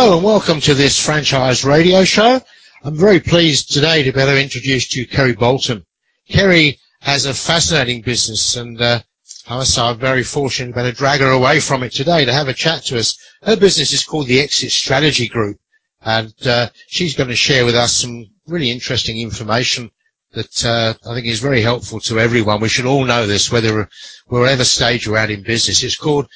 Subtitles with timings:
[0.00, 2.40] Hello and welcome to this franchise radio show.
[2.82, 5.84] I'm very pleased today to be able to introduce to you Kerry Bolton.
[6.26, 9.00] Kerry has a fascinating business and uh,
[9.46, 12.32] I must say I'm very fortunate to to drag her away from it today to
[12.32, 13.18] have a chat to us.
[13.42, 15.58] Her business is called the Exit Strategy Group
[16.00, 19.90] and uh, she's going to share with us some really interesting information
[20.32, 22.62] that uh, I think is very helpful to everyone.
[22.62, 23.86] We should all know this, whether
[24.28, 25.82] wherever stage you're at in business.
[25.82, 26.26] It's called,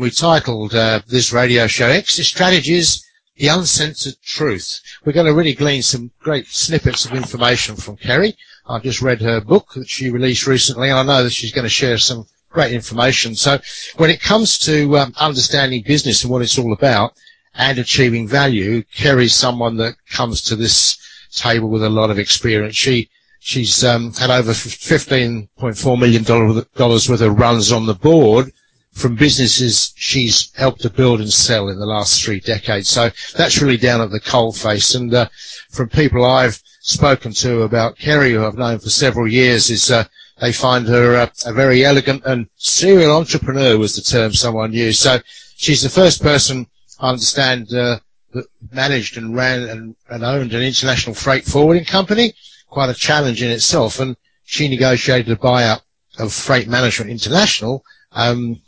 [0.00, 3.04] we titled uh, this radio show, Exit Strategies,
[3.36, 4.80] The Uncensored Truth.
[5.04, 8.36] We're going to really glean some great snippets of information from Kerry.
[8.68, 11.64] I've just read her book that she released recently, and I know that she's going
[11.64, 13.34] to share some great information.
[13.36, 13.58] So
[13.96, 17.12] when it comes to um, understanding business and what it's all about
[17.54, 20.98] and achieving value, Kerry's someone that comes to this
[21.32, 22.76] table with a lot of experience.
[22.76, 28.50] She She's um, had over $15.4 million worth of runs on the board
[28.96, 32.88] from businesses she's helped to build and sell in the last three decades.
[32.88, 34.94] So that's really down at the coal face.
[34.94, 35.28] And uh,
[35.68, 40.04] from people I've spoken to about Kerry, who I've known for several years, is uh,
[40.40, 45.00] they find her uh, a very elegant and serial entrepreneur was the term someone used.
[45.00, 45.18] So
[45.56, 46.66] she's the first person
[46.98, 47.98] I understand uh,
[48.32, 52.32] that managed and ran and, and owned an international freight forwarding company
[52.70, 54.00] quite a challenge in itself.
[54.00, 55.82] And she negotiated a buyout
[56.18, 58.62] of Freight Management International um,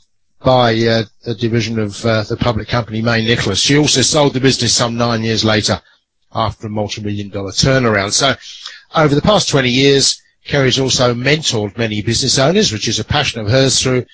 [0.45, 1.03] by uh,
[1.35, 3.63] division of uh, the public company Mayne Nickless.
[3.65, 5.81] She also sold the business some nine years later
[6.35, 8.13] after a multi-million dollar turnaround.
[8.13, 8.35] So
[8.95, 13.41] over the past 20 years, Kerry's also mentored many business owners, which is a passion
[13.41, 14.07] of hers through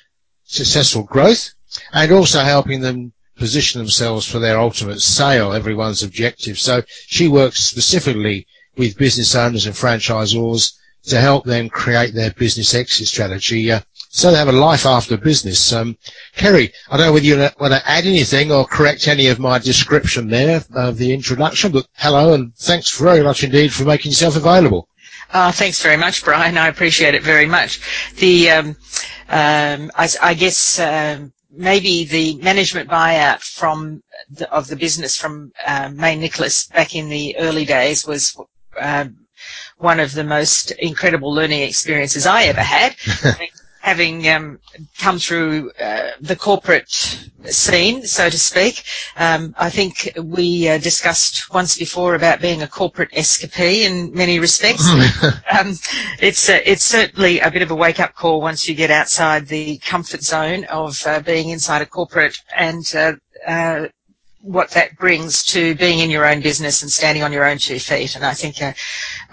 [0.45, 1.50] successful growth
[1.92, 6.58] and also helping them position themselves for their ultimate sale, everyone's objective.
[6.58, 12.74] So she works specifically with business owners and franchisors to help them create their business
[12.74, 13.80] exit strategy uh,
[14.14, 15.73] so they have a life after business.
[15.73, 15.98] Um,
[16.36, 19.58] Kerry, I don't know whether you want to add anything or correct any of my
[19.58, 24.36] description there of the introduction, but hello and thanks very much indeed for making yourself
[24.36, 24.89] available.
[25.33, 26.57] Uh, thanks very much, Brian.
[26.57, 27.80] I appreciate it very much.
[28.14, 28.77] The um,
[29.30, 35.51] um, I, I, guess um, maybe the management buyout from the, of the business from
[35.67, 38.41] uh, Mayne Nickless back in the early days was
[38.81, 39.07] uh,
[39.79, 42.95] one of the most incredible learning experiences I ever had.
[43.84, 44.58] having um,
[44.98, 46.90] come through uh, the corporate
[47.45, 48.83] scene, so to speak.
[49.18, 54.39] Um, I think we uh, discussed once before about being a corporate escapee in many
[54.39, 54.89] respects.
[55.58, 55.74] um,
[56.18, 59.48] it's uh, it's certainly a bit of a wake up call once you get outside
[59.48, 63.12] the comfort zone of uh, being inside a corporate and uh,
[63.46, 63.86] uh,
[64.40, 67.78] what that brings to being in your own business and standing on your own two
[67.78, 68.14] feet.
[68.14, 68.72] And I think uh,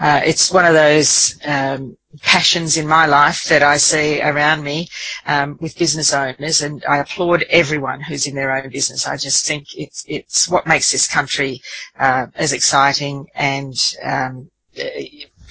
[0.02, 4.88] uh, it's one of those um, passions in my life that I see around me
[5.26, 9.06] um, with business owners, and I applaud everyone who's in their own business.
[9.06, 11.62] I just think it's it's what makes this country
[12.00, 14.50] uh, as exciting and um,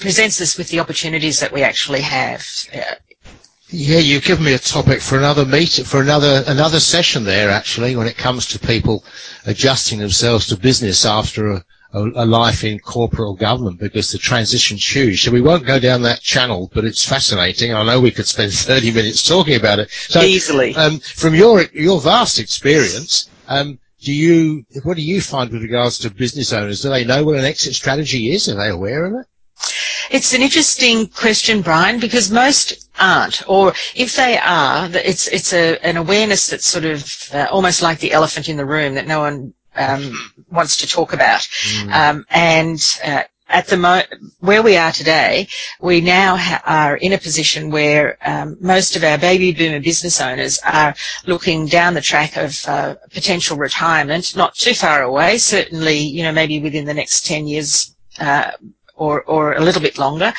[0.01, 2.45] presents us with the opportunities that we actually have.
[2.75, 2.95] Uh,
[3.69, 7.49] yeah, you've given me a topic for another meet, for another another session there.
[7.49, 9.05] Actually, when it comes to people
[9.45, 11.63] adjusting themselves to business after a,
[11.93, 15.23] a, a life in corporate government, because the transition's huge.
[15.23, 17.73] So we won't go down that channel, but it's fascinating.
[17.73, 19.89] I know we could spend 30 minutes talking about it.
[19.91, 20.75] So, Easily.
[20.75, 25.99] Um, from your your vast experience, um, do you what do you find with regards
[25.99, 26.81] to business owners?
[26.81, 28.49] Do they know what an exit strategy is?
[28.49, 29.27] Are they aware of it?
[30.09, 35.77] It's an interesting question, Brian, because most aren't, or if they are, it's it's a,
[35.85, 39.19] an awareness that's sort of uh, almost like the elephant in the room that no
[39.21, 39.53] one
[40.51, 41.91] wants to talk about, mm.
[41.93, 42.79] um, and.
[43.03, 44.01] Uh, at the mo-
[44.39, 45.47] where we are today,
[45.81, 50.21] we now ha- are in a position where um, most of our baby boomer business
[50.21, 50.95] owners are
[51.27, 55.37] looking down the track of uh, potential retirement, not too far away.
[55.37, 58.51] Certainly, you know, maybe within the next ten years, uh,
[59.01, 60.31] or, or a little bit longer.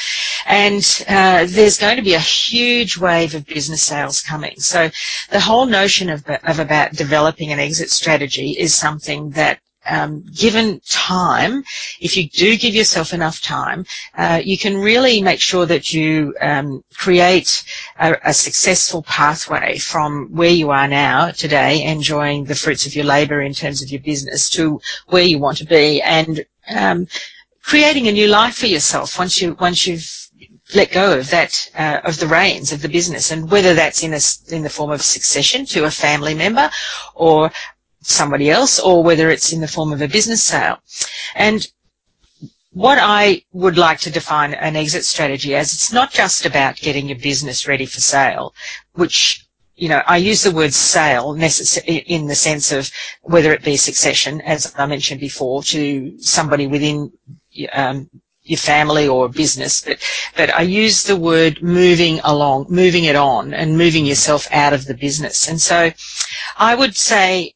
[0.46, 4.56] And uh, there's going to be a huge wave of business sales coming.
[4.60, 4.90] So
[5.30, 10.80] the whole notion of, of about developing an exit strategy is something that um, given
[10.88, 11.64] time,
[12.00, 13.84] if you do give yourself enough time,
[14.16, 17.64] uh, you can really make sure that you um, create
[17.98, 23.06] a, a, successful pathway from where you are now today, enjoying the fruits of your
[23.06, 27.08] labour in terms of your business, to where you want to be, and um,
[27.62, 30.22] creating a new life for yourself once you once you've
[30.74, 34.14] let go of that uh, of the reins of the business, and whether that's in
[34.14, 34.20] a,
[34.54, 36.70] in the form of succession to a family member
[37.14, 37.50] or
[38.00, 40.78] somebody else, or whether it's in the form of a business sale,
[41.34, 41.68] and
[42.72, 47.08] what I would like to define an exit strategy as, it's not just about getting
[47.08, 48.54] your business ready for sale,
[48.94, 49.41] which
[49.82, 52.88] you know, I use the word sale in the sense of
[53.22, 57.10] whether it be succession, as I mentioned before, to somebody within
[57.72, 58.08] um,
[58.44, 59.98] your family or business, but,
[60.36, 64.84] but I use the word moving along, moving it on and moving yourself out of
[64.84, 65.48] the business.
[65.48, 65.90] And so
[66.56, 67.54] I would say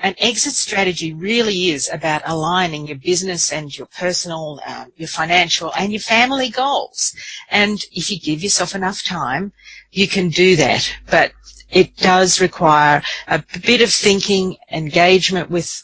[0.00, 5.72] an exit strategy really is about aligning your business and your personal, uh, your financial
[5.78, 7.14] and your family goals.
[7.52, 9.52] And if you give yourself enough time,
[9.92, 10.92] you can do that.
[11.08, 11.32] But
[11.70, 15.82] it does require a bit of thinking, engagement with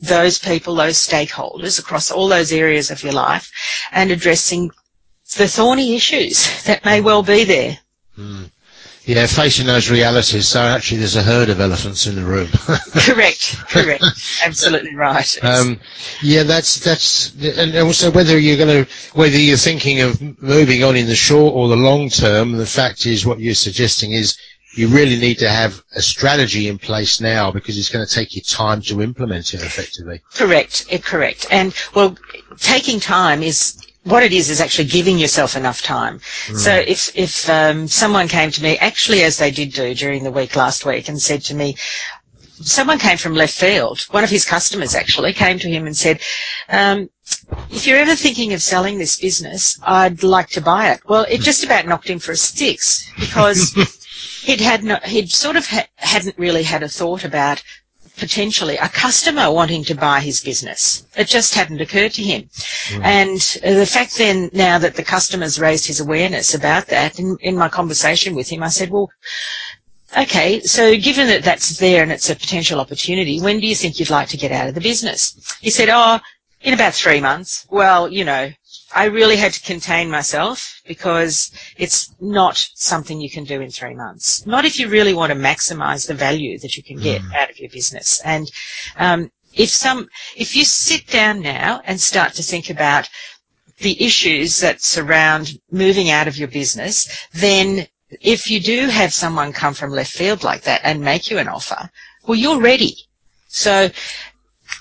[0.00, 3.50] those people, those stakeholders across all those areas of your life
[3.92, 4.70] and addressing
[5.36, 7.78] the thorny issues that may well be there.
[8.18, 8.50] Mm.
[9.04, 10.46] Yeah, facing those realities.
[10.46, 12.46] So actually, there's a herd of elephants in the room.
[12.92, 14.04] correct, correct,
[14.44, 15.44] absolutely right.
[15.44, 15.80] Um,
[16.22, 20.94] yeah, that's that's, and also whether you're going to, whether you're thinking of moving on
[20.94, 22.52] in the short or the long term.
[22.52, 24.38] The fact is, what you're suggesting is
[24.74, 28.34] you really need to have a strategy in place now because it's going to take
[28.34, 30.20] you time to implement it effectively.
[30.34, 31.46] Correct, eh, correct.
[31.50, 32.16] And well,
[32.58, 36.18] taking time is what it is is actually giving yourself enough time.
[36.46, 36.58] Mm.
[36.58, 40.32] So if if um, someone came to me, actually as they did do during the
[40.32, 41.76] week last week, and said to me,
[42.62, 44.00] someone came from left field.
[44.10, 46.20] One of his customers actually came to him and said,
[46.68, 47.10] um,
[47.70, 51.00] if you're ever thinking of selling this business, I'd like to buy it.
[51.08, 53.74] Well, it just about knocked him for a six because
[54.42, 57.62] he'd had no, he'd sort of ha- hadn't really had a thought about
[58.18, 61.06] potentially a customer wanting to buy his business.
[61.16, 62.42] It just hadn't occurred to him.
[62.88, 63.04] Mm.
[63.04, 63.40] And
[63.78, 67.68] the fact then now that the customers raised his awareness about that in, in my
[67.68, 69.10] conversation with him, I said, well,
[70.18, 73.98] okay, so given that that's there and it's a potential opportunity, when do you think
[73.98, 75.56] you'd like to get out of the business?
[75.60, 76.18] He said, oh,
[76.60, 77.66] in about three months.
[77.70, 78.50] Well, you know,
[78.94, 83.94] I really had to contain myself because it's not something you can do in three
[83.94, 84.46] months.
[84.46, 87.34] Not if you really want to maximize the value that you can get mm.
[87.34, 88.20] out of your business.
[88.24, 88.50] And
[88.96, 93.08] um, if some, if you sit down now and start to think about
[93.78, 97.86] the issues that surround moving out of your business, then
[98.20, 101.48] if you do have someone come from left field like that and make you an
[101.48, 101.90] offer,
[102.26, 102.96] well, you're ready.
[103.48, 103.90] So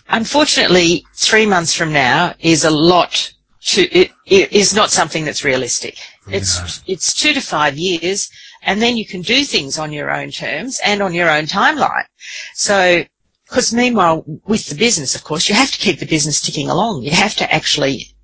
[0.09, 5.43] unfortunately, three months from now is a lot to, it, it is not something that's
[5.43, 5.97] realistic.
[6.27, 8.29] It's, it's two to five years
[8.63, 12.05] and then you can do things on your own terms and on your own timeline.
[12.53, 13.03] So,
[13.45, 17.03] because meanwhile, with the business, of course, you have to keep the business ticking along.
[17.03, 18.15] You have to actually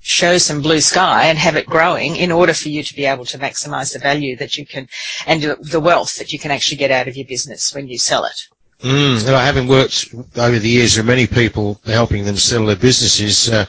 [0.00, 3.24] show some blue sky and have it growing in order for you to be able
[3.24, 4.86] to maximize the value that you can
[5.26, 8.24] and the wealth that you can actually get out of your business when you sell
[8.24, 8.48] it.
[8.82, 13.50] Mm, and having worked over the years with many people helping them sell their businesses,
[13.50, 13.64] uh,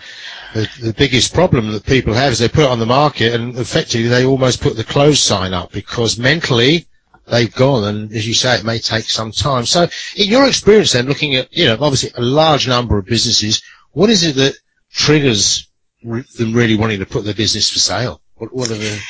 [0.56, 3.58] the, the, biggest problem that people have is they put it on the market and
[3.58, 6.88] effectively they almost put the close sign up because mentally
[7.28, 9.66] they've gone and as you say it may take some time.
[9.66, 9.84] So
[10.16, 13.62] in your experience then looking at, you know, obviously a large number of businesses,
[13.92, 14.56] what is it that
[14.92, 15.68] triggers
[16.02, 18.22] them really wanting to put their business for sale?
[18.36, 19.02] What, what are the...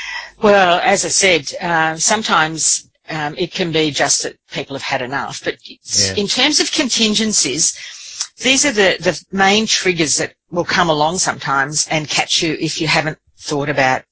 [0.41, 5.03] Well, as I said, uh, sometimes um, it can be just that people have had
[5.03, 5.43] enough.
[5.43, 6.15] But yeah.
[6.15, 7.77] in terms of contingencies,
[8.41, 12.79] these are the, the main triggers that will come along sometimes and catch you if
[12.79, 14.03] you haven't thought about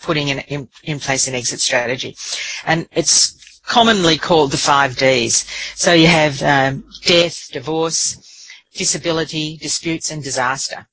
[0.00, 2.16] putting in, in, in place an exit strategy.
[2.64, 5.46] And it's commonly called the five Ds.
[5.74, 10.86] So you have um, death, divorce, disability, disputes, and disaster.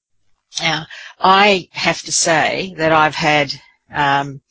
[0.62, 0.86] Now,
[1.20, 3.54] I have to say that I've had
[3.94, 4.42] um,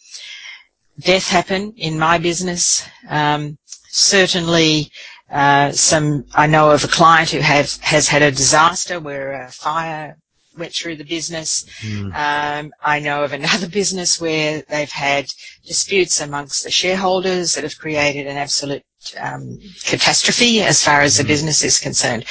[1.00, 2.86] death happen in my business.
[3.08, 4.90] Um, certainly,
[5.30, 9.50] uh, some I know of a client who has has had a disaster where a
[9.50, 10.16] fire
[10.56, 11.64] went through the business.
[11.80, 12.14] Mm.
[12.14, 15.32] Um, I know of another business where they've had
[15.66, 18.82] disputes amongst the shareholders that have created an absolute
[19.20, 21.28] um, catastrophe as far as the hmm.
[21.28, 22.24] business is concerned.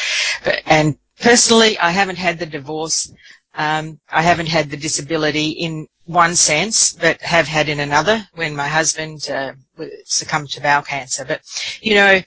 [0.43, 3.13] But, and personally, I haven't had the divorce.
[3.55, 8.55] Um, I haven't had the disability in one sense, but have had in another when
[8.55, 9.53] my husband uh,
[10.05, 11.23] succumbed to bowel cancer.
[11.25, 11.41] But,
[11.81, 12.21] you know,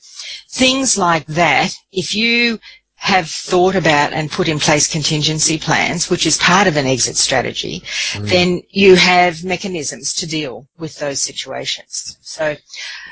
[0.50, 2.58] things like that, if you
[2.96, 7.16] have thought about and put in place contingency plans, which is part of an exit
[7.16, 7.80] strategy,
[8.12, 8.28] mm.
[8.28, 12.18] then you have mechanisms to deal with those situations.
[12.22, 12.56] So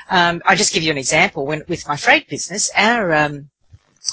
[0.09, 1.45] um, I'll just give you an example.
[1.45, 3.49] When with my freight business, our um,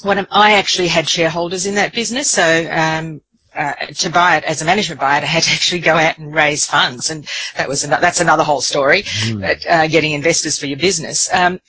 [0.03, 3.23] one of, I actually had shareholders in that business, so um,
[3.55, 6.35] uh, to buy it as a management buyer, I had to actually go out and
[6.35, 7.27] raise funds, and
[7.57, 9.03] that was an- that's another whole story.
[9.03, 9.41] Mm.
[9.41, 11.61] But uh, getting investors for your business, um,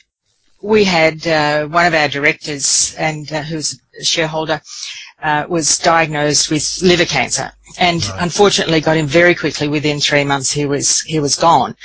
[0.64, 4.62] we had uh, one of our directors and uh, who's a shareholder
[5.22, 8.24] uh, was diagnosed with liver cancer and right.
[8.24, 9.68] unfortunately got him very quickly.
[9.68, 11.76] Within three months he was he was gone.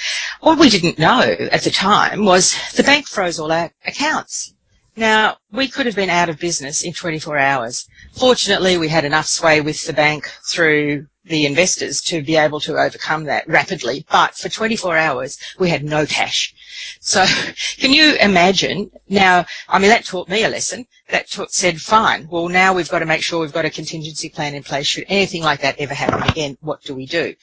[0.40, 4.54] What we didn't know at the time was the bank froze all our accounts.
[4.96, 7.88] Now we could have been out of business in 24 hours.
[8.12, 12.78] Fortunately we had enough sway with the bank through the investors to be able to
[12.78, 14.06] overcome that rapidly.
[14.08, 16.54] But for 24 hours we had no cash
[17.00, 17.24] so
[17.78, 20.86] can you imagine now, I mean, that taught me a lesson.
[21.10, 24.28] That taught, said, fine, well, now we've got to make sure we've got a contingency
[24.28, 24.86] plan in place.
[24.86, 27.34] Should anything like that ever happen again, what do we do?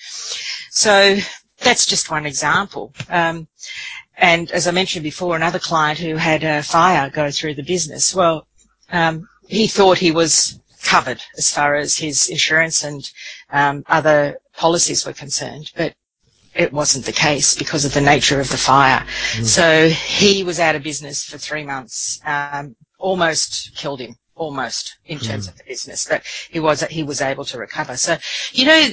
[0.71, 1.17] So
[1.62, 2.93] that's just one example.
[3.09, 3.47] Um,
[4.17, 8.13] and as I mentioned before, another client who had a fire go through the business,
[8.15, 8.47] well,
[8.91, 13.09] um, he thought he was covered as far as his insurance and
[13.51, 15.95] um, other policies were concerned, but
[16.55, 19.05] it wasn't the case because of the nature of the fire.
[19.33, 19.45] Mm.
[19.45, 25.19] So he was out of business for three months, um, almost killed him, almost in
[25.19, 25.51] terms mm.
[25.51, 27.97] of the business, but he was he was able to recover.
[27.97, 28.17] So
[28.53, 28.89] you know,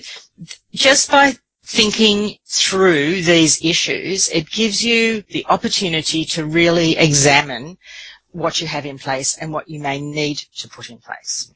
[0.73, 7.79] just by thinking through these issues, it gives you the opportunity to really examine
[8.33, 11.53] what you have in place and what you may need to put in place.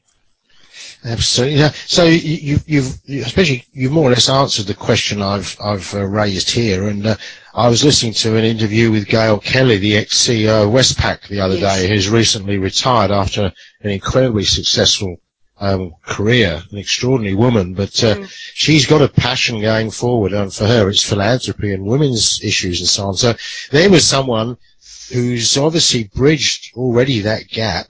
[1.03, 1.59] Absolutely.
[1.59, 1.71] Yeah.
[1.85, 6.49] So you, you've, especially you've more or less answered the question I've I've uh, raised
[6.49, 7.15] here, and uh,
[7.53, 11.55] I was listening to an interview with Gail Kelly, the ex-CEO of Westpac, the other
[11.55, 11.79] yes.
[11.79, 15.17] day, who's recently retired after an incredibly successful
[15.59, 18.51] um, career, an extraordinary woman, but uh, mm.
[18.53, 22.89] she's got a passion going forward, and for her, it's philanthropy and women's issues and
[22.89, 23.15] so on.
[23.15, 23.33] So
[23.71, 24.57] there was someone
[25.11, 27.87] who's obviously bridged already that gap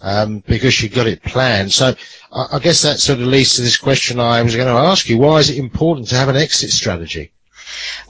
[0.00, 1.72] um, because she got it planned.
[1.72, 1.94] So
[2.32, 5.08] I, I guess that sort of leads to this question I was going to ask
[5.08, 5.18] you.
[5.18, 7.32] Why is it important to have an exit strategy?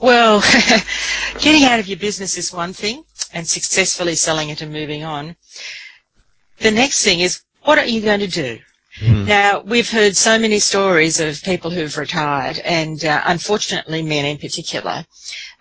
[0.01, 0.41] Well,
[1.39, 3.03] getting out of your business is one thing
[3.33, 5.35] and successfully selling it and moving on.
[6.59, 8.59] The next thing is, what are you going to do?
[8.99, 9.27] Mm.
[9.27, 14.37] Now, we've heard so many stories of people who've retired, and uh, unfortunately, men in
[14.37, 15.05] particular.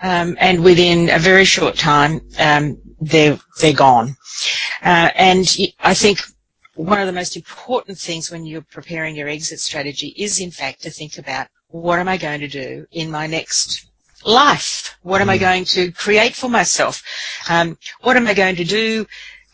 [0.01, 4.17] Um, and within a very short time, um, they're they're gone.
[4.83, 5.47] Uh, and
[5.81, 6.21] I think
[6.75, 10.83] one of the most important things when you're preparing your exit strategy is, in fact,
[10.83, 13.89] to think about what am I going to do in my next
[14.25, 14.97] life?
[15.03, 15.41] What am I mm.
[15.41, 17.03] going to create for myself?
[17.49, 19.07] Um, what am I going to do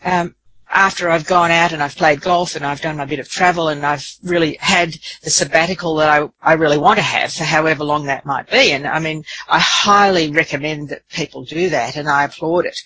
[0.03, 0.35] um,
[0.69, 3.69] after I've gone out and I've played golf and I've done my bit of travel
[3.69, 7.83] and I've really had the sabbatical that I, I really want to have for however
[7.83, 8.71] long that might be.
[8.71, 12.81] And I mean, I highly recommend that people do that and I applaud it.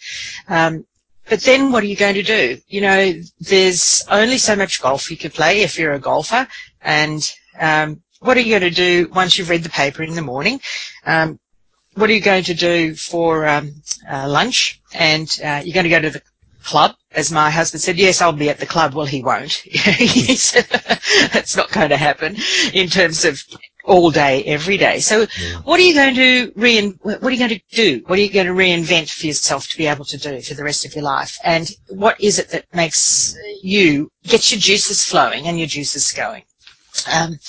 [0.47, 0.85] Um,
[1.29, 2.57] but then what are you going to do?
[2.67, 6.47] You know, there's only so much golf you can play if you're a golfer.
[6.81, 10.21] And um, what are you going to do once you've read the paper in the
[10.21, 10.59] morning?
[11.05, 11.39] Um,
[11.95, 14.81] what are you going to do for um, uh, lunch?
[14.93, 16.21] And uh, you're going to go to the
[16.63, 17.97] club, as my husband said.
[17.97, 18.93] Yes, I'll be at the club.
[18.93, 19.63] Well, he won't.
[21.33, 22.37] That's not going to happen
[22.73, 23.43] in terms of
[23.89, 24.99] all day, every day.
[24.99, 25.55] So yeah.
[25.63, 28.03] what are you going to rein, what are you going to do?
[28.05, 30.63] What are you going to reinvent for yourself to be able to do for the
[30.63, 31.37] rest of your life?
[31.43, 36.43] And what is it that makes you, get your juices flowing and your juices going?
[37.07, 37.39] Um,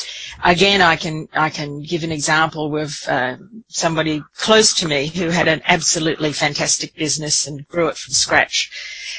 [0.45, 3.37] again, I can I can give an example of uh,
[3.69, 8.71] somebody close to me who had an absolutely fantastic business and grew it from scratch.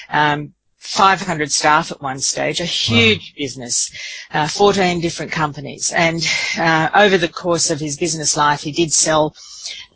[0.10, 3.44] Um, 500 staff at one stage, a huge wow.
[3.44, 3.92] business,
[4.34, 5.92] uh, 14 different companies.
[5.92, 9.36] And uh, over the course of his business life, he did sell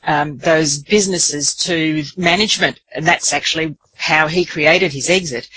[0.04, 5.50] um, those businesses to management, and that's actually how he created his exit.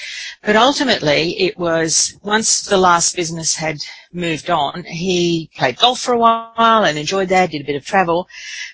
[0.42, 3.78] But ultimately, it was once the last business had
[4.12, 7.84] moved on, he played golf for a while and enjoyed that, did a bit of
[7.84, 8.28] travel,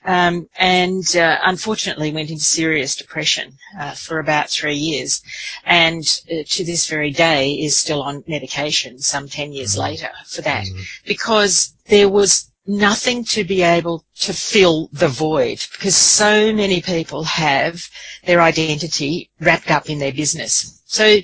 [0.05, 5.23] um, and uh, unfortunately went into serious depression uh, for about three years.
[5.65, 9.83] And uh, to this very day is still on medication some 10 years mm-hmm.
[9.83, 10.81] later for that mm-hmm.
[11.07, 17.25] because there was nothing to be able to fill the void because so many people
[17.25, 17.89] have
[18.25, 20.83] their identity wrapped up in their business.
[20.87, 21.21] So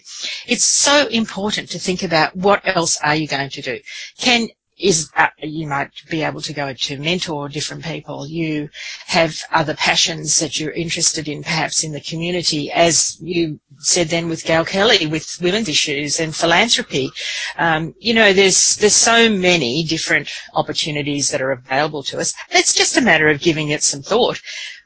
[0.46, 3.78] it's so important to think about what else are you going to do?
[4.18, 4.48] Can
[4.80, 8.26] is uh, you might be able to go to mentor different people.
[8.26, 8.70] You
[9.06, 14.28] have other passions that you're interested in, perhaps in the community, as you said then
[14.28, 17.10] with Gail Kelly, with women's issues and philanthropy.
[17.58, 22.34] Um, you know, there's there's so many different opportunities that are available to us.
[22.50, 24.40] It's just a matter of giving it some thought.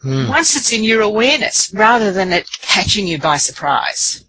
[0.05, 0.29] Mm.
[0.29, 4.25] Once it's in your awareness, rather than it catching you by surprise.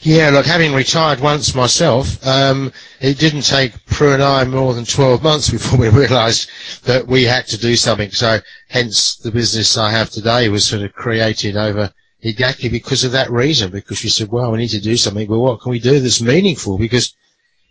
[0.00, 4.86] Yeah, look, having retired once myself, um, it didn't take Prue and I more than
[4.86, 6.48] 12 months before we realised
[6.84, 8.10] that we had to do something.
[8.10, 13.12] So hence the business I have today was sort of created over exactly because of
[13.12, 15.80] that reason, because we said, well, we need to do something, but what can we
[15.80, 16.78] do that's meaningful?
[16.78, 17.14] Because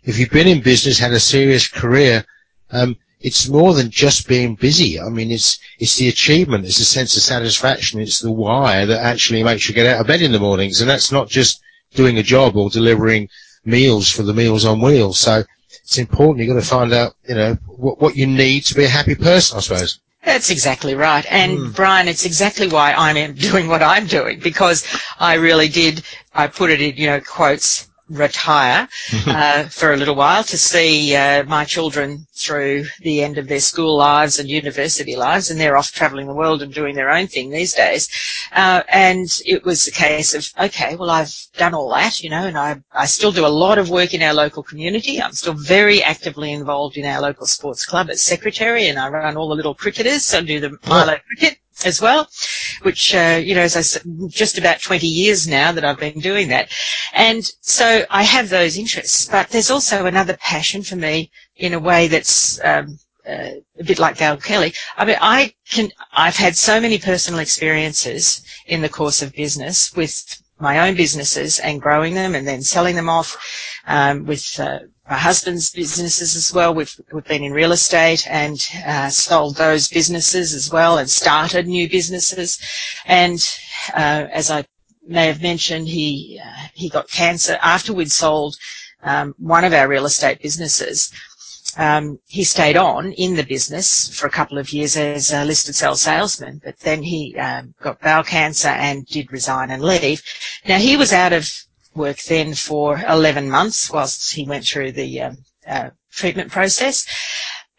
[0.04, 2.24] if you've been in business, had a serious career,
[2.70, 4.98] um, it's more than just being busy.
[4.98, 9.04] I mean, it's it's the achievement, it's a sense of satisfaction, it's the why that
[9.04, 11.60] actually makes you get out of bed in the mornings, and that's not just
[11.94, 13.28] doing a job or delivering
[13.64, 15.18] meals for the Meals on Wheels.
[15.18, 16.38] So it's important.
[16.38, 19.14] You've got to find out, you know, what what you need to be a happy
[19.14, 20.00] person, I suppose.
[20.24, 21.24] That's exactly right.
[21.30, 21.74] And mm.
[21.74, 24.86] Brian, it's exactly why I'm doing what I'm doing because
[25.18, 26.02] I really did,
[26.34, 28.88] I put it in, you know, quotes, retire
[29.26, 33.60] uh, for a little while to see uh, my children through the end of their
[33.60, 37.26] school lives and university lives, and they're off travelling the world and doing their own
[37.26, 38.08] thing these days.
[38.52, 42.46] Uh, and it was a case of, okay, well, I've done all that, you know,
[42.46, 45.20] and I, I still do a lot of work in our local community.
[45.22, 49.36] I'm still very actively involved in our local sports club as secretary, and I run
[49.36, 52.28] all the little cricketers, so I do the Milo cricket as well,
[52.82, 56.20] which, uh, you know, as I said, just about 20 years now that I've been
[56.20, 56.70] doing that.
[57.12, 61.78] And so I have those interests, but there's also another passion for me in a
[61.78, 64.72] way that's, um, uh, a bit like Gail Kelly.
[64.96, 69.94] I mean, I can, I've had so many personal experiences in the course of business
[69.94, 73.36] with my own businesses and growing them and then selling them off,
[73.86, 76.72] um, with, uh, my husband's businesses as well.
[76.72, 81.66] We've, we've been in real estate and uh, sold those businesses as well and started
[81.66, 82.60] new businesses.
[83.06, 83.40] And
[83.92, 84.64] uh, as I
[85.04, 88.56] may have mentioned, he uh, he got cancer after we'd sold
[89.02, 91.12] um, one of our real estate businesses.
[91.76, 95.74] Um, he stayed on in the business for a couple of years as a listed
[95.74, 100.22] sales salesman, but then he um, got bowel cancer and did resign and leave.
[100.68, 101.50] Now he was out of
[101.94, 107.06] work then for 11 months whilst he went through the um, uh, treatment process.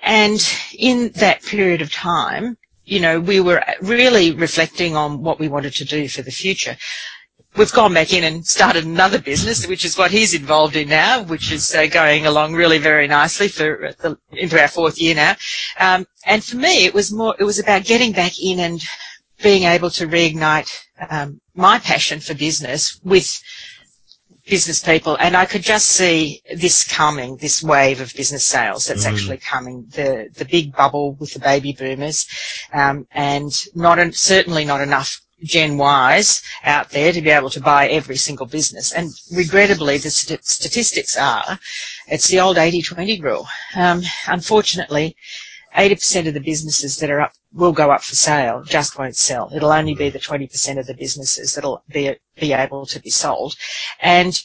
[0.01, 0.45] And
[0.77, 5.73] in that period of time, you know, we were really reflecting on what we wanted
[5.75, 6.75] to do for the future.
[7.55, 11.21] We've gone back in and started another business, which is what he's involved in now,
[11.23, 15.35] which is uh, going along really very nicely for the, into our fourth year now.
[15.77, 18.81] Um, and for me, it was more, it was about getting back in and
[19.43, 20.71] being able to reignite
[21.09, 23.41] um, my passion for business with
[24.51, 29.05] business people, and I could just see this coming, this wave of business sales that's
[29.05, 29.11] mm.
[29.11, 32.27] actually coming, the the big bubble with the baby boomers,
[32.73, 37.87] um, and not certainly not enough Gen Ys out there to be able to buy
[37.87, 38.91] every single business.
[38.91, 41.57] And regrettably, the st- statistics are,
[42.07, 43.47] it's the old 80-20 rule.
[43.75, 45.15] Um, unfortunately,
[45.75, 49.51] 80% of the businesses that are up will go up for sale, just won't sell.
[49.53, 53.55] It'll only be the 20% of the businesses that'll be, be able to be sold.
[53.99, 54.39] And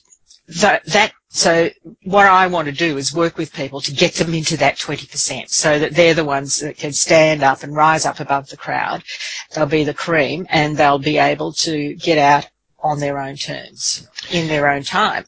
[0.60, 1.70] that, that, so
[2.04, 5.50] what I want to do is work with people to get them into that 20%
[5.50, 9.02] so that they're the ones that can stand up and rise up above the crowd.
[9.54, 12.48] They'll be the cream and they'll be able to get out
[12.80, 15.24] on their own terms in their own time.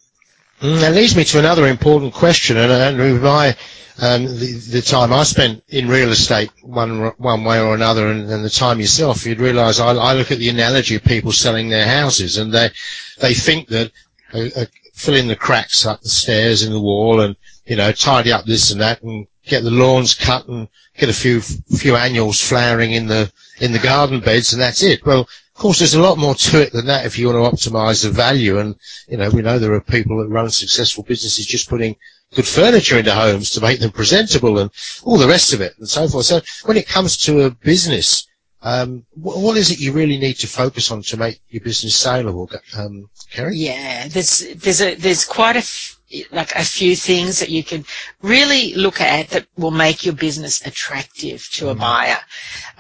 [0.61, 3.57] Mm, that leads me to another important question, and, and my
[4.01, 8.31] um, the, the, time I spent in real estate, one one way or another, and,
[8.31, 11.69] and the time yourself, you'd realise I, I, look at the analogy of people selling
[11.69, 12.71] their houses, and they
[13.19, 13.91] they think that
[14.33, 14.65] uh, uh,
[15.05, 17.35] the cracks up the stairs in the wall, and
[17.67, 21.13] you know tidy up this and that, and get the lawns cut, and get a
[21.13, 25.05] few few annuals flowering in the in the garden beds, and that's it.
[25.05, 27.69] Well, of course, there's a lot more to it than that if you want to
[27.69, 28.61] optimize the value.
[28.61, 28.77] And,
[29.09, 31.97] you know, we know there are people that run successful businesses just putting
[32.35, 34.71] good furniture into homes to make them presentable and
[35.05, 36.27] all the rest of it and so forth.
[36.27, 38.27] So when it comes to a business,
[38.63, 42.51] um, what is it you really need to focus on to make your business saleable,
[42.77, 43.57] um, Kerry?
[43.57, 45.99] Yeah, there's there's a there's quite a f-
[46.33, 47.85] like a few things that you can
[48.21, 51.79] really look at that will make your business attractive to a mm.
[51.79, 52.19] buyer.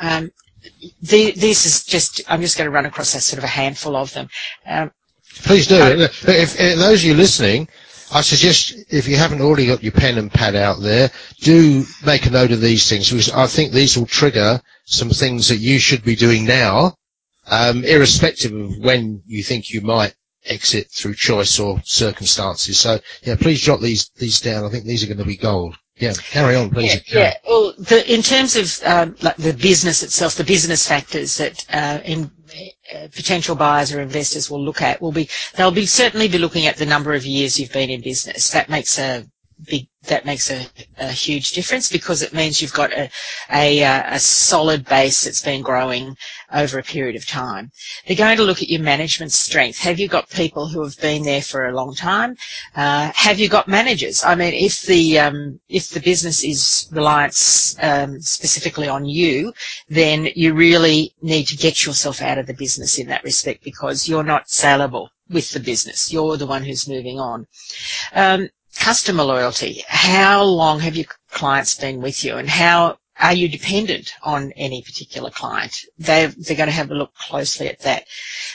[0.01, 0.33] Um,
[1.01, 3.95] the, this is just I'm just going to run across a sort of a handful
[3.95, 4.29] of them.
[4.67, 4.91] Um,
[5.45, 5.81] Please do.
[5.81, 7.69] Uh, if, if those of you listening
[8.11, 12.27] I suggest if you haven't already got your pen and pad out there, do make
[12.27, 15.79] a note of these things because I think these will trigger some things that you
[15.79, 16.95] should be doing now,
[17.47, 20.15] um, irrespective of when you think you might
[20.47, 22.79] exit through choice or circumstances.
[22.79, 24.65] So yeah, please jot these these down.
[24.65, 25.77] I think these are going to be gold.
[25.97, 26.95] Yeah, carry on, please.
[27.13, 27.35] Yeah, yeah.
[27.47, 31.99] well, the, in terms of um, like the business itself, the business factors that uh,
[32.05, 32.31] in,
[32.95, 36.67] Uh, potential buyers or investors will look at will be they'll be certainly be looking
[36.67, 38.49] at the number of years you've been in business.
[38.51, 39.27] That makes a
[39.65, 40.67] big that makes a,
[40.99, 43.11] a huge difference because it means you've got a,
[43.53, 46.17] a, a, solid base that's been growing
[46.53, 47.71] over a period of time.
[48.07, 49.79] They're going to look at your management strength.
[49.79, 52.37] Have you got people who have been there for a long time?
[52.75, 54.25] Uh, have you got managers?
[54.25, 59.53] I mean, if the um, if the business is reliant um, specifically on you,
[59.89, 64.09] then you really need to get yourself out of the business in that respect because
[64.09, 66.13] you're not saleable with the business.
[66.13, 67.47] You're the one who's moving on.
[68.15, 69.85] Um, customer loyalty.
[69.89, 74.83] How long have your clients been with you and how are you dependent on any
[74.83, 75.77] particular client?
[75.99, 78.05] They're, they're going to have a look closely at that.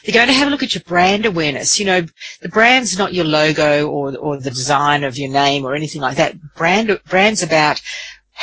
[0.03, 1.79] They're going to have a look at your brand awareness.
[1.79, 2.01] You know,
[2.41, 6.17] the brand's not your logo or, or the design of your name or anything like
[6.17, 6.35] that.
[6.55, 7.81] Brand, brand's about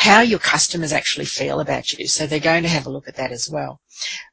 [0.00, 2.08] how your customers actually feel about you.
[2.08, 3.82] So they're going to have a look at that as well.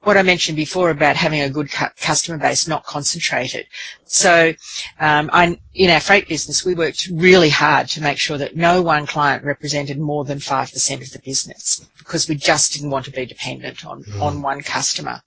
[0.03, 3.67] What I mentioned before about having a good cu- customer base, not concentrated.
[4.05, 4.53] So
[5.01, 8.81] um, I, in our freight business, we worked really hard to make sure that no
[8.81, 13.11] one client represented more than 5% of the business because we just didn't want to
[13.11, 14.21] be dependent on, mm.
[14.21, 15.21] on one customer.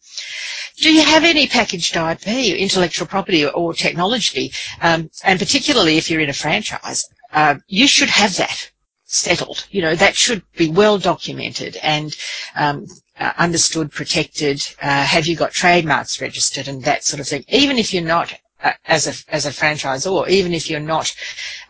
[0.79, 4.53] Do you have any packaged IP, intellectual property or technology?
[4.81, 8.70] Um, and particularly if you're in a franchise, uh, you should have that
[9.11, 9.66] settled.
[9.70, 12.16] You know, that should be well documented and
[12.55, 12.87] um,
[13.18, 14.62] uh, understood, protected.
[14.81, 17.44] Uh, have you got trademarks registered and that sort of thing?
[17.49, 21.12] Even if you're not uh, as a as a franchisor, even if you're not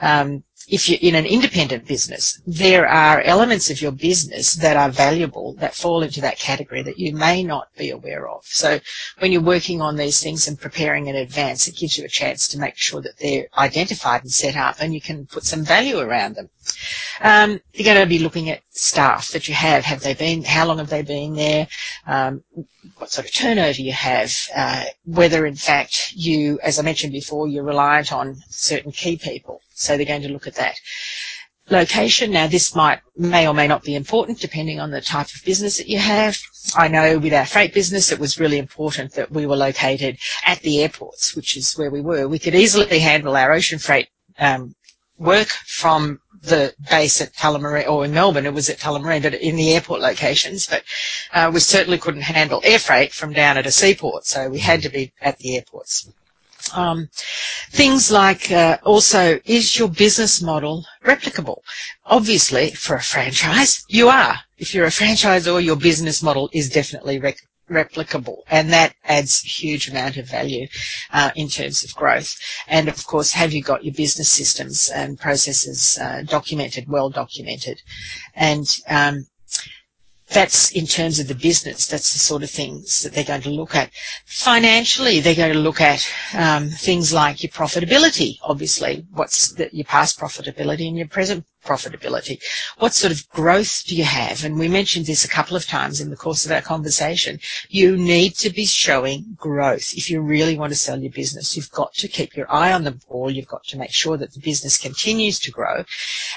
[0.01, 4.91] um, if you're in an independent business, there are elements of your business that are
[4.91, 8.45] valuable that fall into that category that you may not be aware of.
[8.45, 8.79] So
[9.19, 12.47] when you're working on these things and preparing in advance, it gives you a chance
[12.49, 15.99] to make sure that they're identified and set up and you can put some value
[15.99, 16.51] around them.
[17.21, 19.85] Um, you're going to be looking at staff that you have.
[19.85, 21.67] Have they been, how long have they been there?
[22.07, 22.45] Um,
[22.99, 24.33] what sort of turnover you have?
[24.55, 29.63] Uh, whether in fact you, as I mentioned before, you're reliant on certain key people.
[29.81, 30.79] So they're going to look at that.
[31.71, 35.45] Location, now this might, may or may not be important depending on the type of
[35.45, 36.37] business that you have.
[36.77, 40.61] I know with our freight business it was really important that we were located at
[40.61, 42.29] the airports, which is where we were.
[42.29, 44.75] We could easily handle our ocean freight um,
[45.17, 49.57] work from the base at Tullamarine, or in Melbourne, it was at Tullamarine, but in
[49.57, 50.67] the airport locations.
[50.67, 50.83] But
[51.33, 54.83] uh, we certainly couldn't handle air freight from down at a seaport, so we had
[54.83, 56.11] to be at the airports.
[56.75, 57.09] Um,
[57.71, 61.59] things like uh, also, is your business model replicable?
[62.07, 64.37] Obviously, for a franchise, you are.
[64.59, 67.21] If you're a franchisor, your business model is definitely
[67.71, 70.67] replicable, and that adds huge amount of value
[71.13, 72.37] uh, in terms of growth.
[72.69, 77.81] And of course, have you got your business systems and processes uh, documented, well documented?
[78.35, 79.27] And um,
[80.33, 81.87] that's in terms of the business.
[81.87, 83.91] That's the sort of things that they're going to look at.
[84.27, 88.39] Financially, they're going to look at um, things like your profitability.
[88.43, 92.41] Obviously, what's the, your past profitability and your present profitability.
[92.79, 94.45] What sort of growth do you have?
[94.45, 97.39] And we mentioned this a couple of times in the course of our conversation.
[97.69, 99.93] You need to be showing growth.
[99.95, 102.85] If you really want to sell your business, you've got to keep your eye on
[102.85, 103.31] the ball.
[103.31, 105.85] You've got to make sure that the business continues to grow.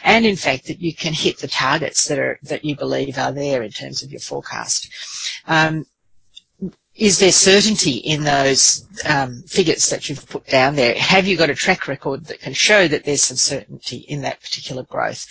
[0.04, 3.32] And in fact, that you can hit the targets that are, that you believe are
[3.32, 4.90] there in terms of your forecast.
[5.48, 5.86] Um,
[6.96, 10.94] is there certainty in those um, figures that you've put down there?
[10.96, 14.42] Have you got a track record that can show that there's some certainty in that
[14.42, 15.26] particular growth?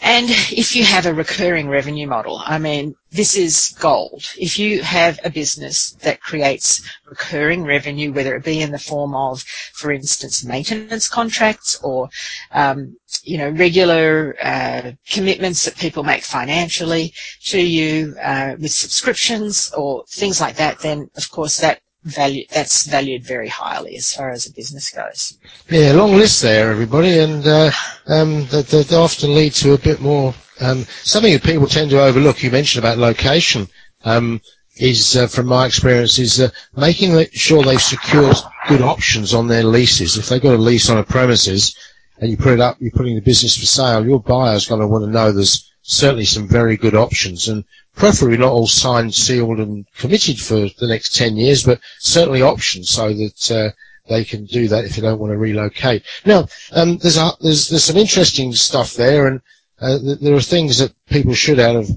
[0.00, 4.24] And if you have a recurring revenue model, I mean, this is gold.
[4.38, 9.14] If you have a business that creates recurring revenue, whether it be in the form
[9.14, 9.42] of,
[9.74, 12.08] for instance, maintenance contracts or,
[12.52, 17.12] um, you know, regular uh, commitments that people make financially
[17.42, 22.86] to you uh, with subscriptions or things like that, then of course that value that's
[22.86, 25.38] valued very highly as far as a business goes.
[25.68, 27.72] Yeah, long list there, everybody, and uh,
[28.06, 30.32] um, that, that often lead to a bit more.
[30.60, 32.42] Um, something that people tend to overlook.
[32.42, 33.68] You mentioned about location.
[34.04, 34.40] Um,
[34.78, 38.30] is uh, from my experience is uh, making sure they secure
[38.68, 40.18] good options on their leases.
[40.18, 41.74] If they've got a lease on a premises
[42.18, 44.86] and you put it up, you're putting the business for sale, your buyer's going to
[44.86, 49.58] want to know there's certainly some very good options and preferably not all signed, sealed,
[49.58, 53.70] and committed for the next 10 years, but certainly options so that uh,
[54.08, 56.02] they can do that if they don't want to relocate.
[56.24, 59.40] Now, um, there's, a, there's, there's some interesting stuff there, and
[59.80, 61.90] uh, there are things that people should, out of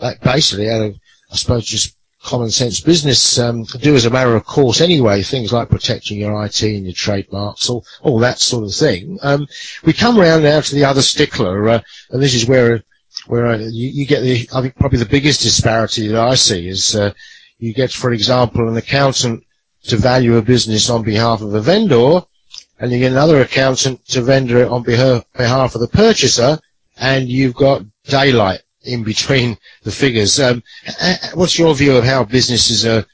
[0.00, 0.96] like basically out of,
[1.30, 5.22] I suppose, just common sense business, um, do as a matter of course anyway.
[5.22, 9.18] Things like protecting your IT and your trademarks, all, all that sort of thing.
[9.22, 9.46] Um,
[9.84, 12.82] we come around now to the other stickler, uh, and this is where
[13.26, 16.94] where you, you, get the, I think probably the biggest disparity that I see is
[16.94, 17.12] uh,
[17.58, 19.44] you get, for example, an accountant
[19.84, 22.20] to value a business on behalf of a vendor,
[22.78, 26.58] and you get another accountant to vendor it on behalf of the purchaser,
[26.98, 30.40] and you've got daylight in between the figures.
[30.40, 30.62] Um,
[31.34, 33.04] what's your view of how businesses are,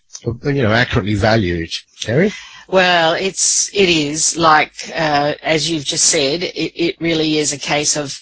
[0.45, 2.33] you know, accurately valued, Terry?
[2.69, 7.59] Well, it's it is like uh, as you've just said, it, it really is a
[7.59, 8.19] case of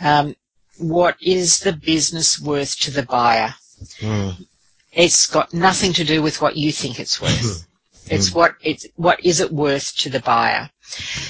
[0.00, 0.36] um,
[0.78, 3.54] what is the business worth to the buyer?
[3.98, 4.46] Mm.
[4.92, 7.66] It's got nothing to do with what you think it's worth.
[8.10, 8.34] It's mm.
[8.34, 10.70] what it's what is it worth to the buyer.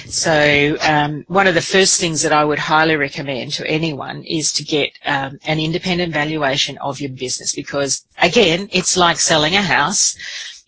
[0.07, 4.53] So um, one of the first things that I would highly recommend to anyone is
[4.53, 9.61] to get um, an independent valuation of your business because again, it's like selling a
[9.61, 10.15] house.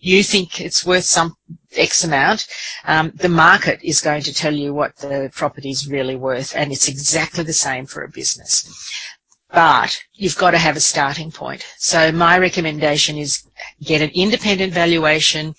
[0.00, 1.36] You think it's worth some
[1.76, 2.46] X amount.
[2.84, 6.72] Um, the market is going to tell you what the property is really worth, and
[6.72, 8.68] it's exactly the same for a business
[9.52, 11.64] but you've got to have a starting point.
[11.78, 13.44] So my recommendation is
[13.84, 15.54] get an independent valuation.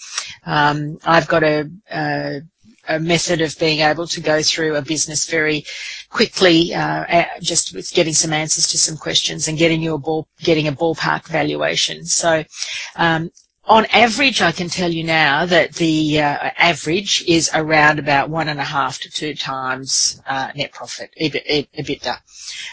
[0.46, 2.42] Um, I've got a, a,
[2.90, 5.64] a, method of being able to go through a business very
[6.10, 10.28] quickly, uh, just with getting some answers to some questions and getting you a ball,
[10.40, 12.04] getting a ballpark valuation.
[12.06, 12.44] So
[12.96, 13.30] um,
[13.66, 18.50] on average, I can tell you now that the uh, average is around about one
[18.50, 22.18] and a half to two times uh, net profit, EBITDA,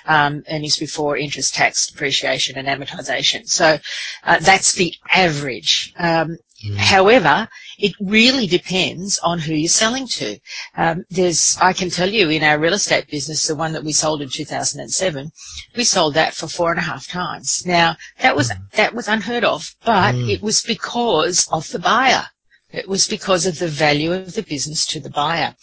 [0.07, 3.49] um, earnings before interest, tax, depreciation, and amortization.
[3.49, 3.79] So
[4.25, 5.95] uh, that's the average.
[5.97, 6.77] Um, mm.
[6.77, 7.49] However,
[7.81, 10.39] it really depends on who you're selling to.
[10.77, 13.93] Um, there's, I can tell you, in our real estate business, the one that we
[13.93, 15.33] sold in 2007,
[15.77, 17.65] we sold that for four and a half times.
[17.67, 18.71] Now that was mm.
[18.73, 20.29] that was unheard of, but mm.
[20.29, 22.27] it was because of the buyer.
[22.71, 25.57] It was because of the value of the business to the buyer,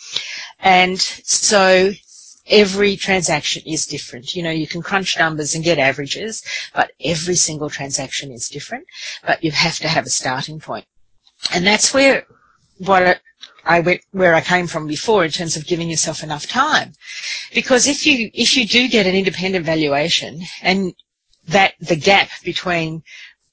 [0.60, 1.94] and so
[2.48, 4.36] every transaction is different.
[4.36, 8.86] You know, you can crunch numbers and get averages, but every single transaction is different.
[9.26, 10.86] But you have to have a starting point.
[11.54, 12.26] And that's where
[12.80, 13.20] what
[13.66, 16.94] I went where I came from before in terms of giving yourself enough time.
[17.54, 20.94] Because if you if you do get an independent valuation and
[21.48, 23.04] that the gap between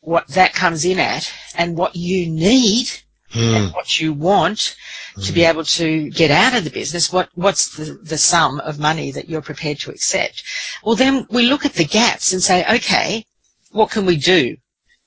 [0.00, 2.86] what that comes in at and what you need
[3.32, 3.56] mm.
[3.56, 4.76] and what you want
[5.16, 5.26] mm.
[5.26, 5.50] to be hmm.
[5.50, 9.28] able to get out of the business, what, what's the, the sum of money that
[9.28, 10.44] you're prepared to accept?
[10.84, 13.24] Well, then we look at the gaps and say, okay,
[13.70, 14.56] what can we do?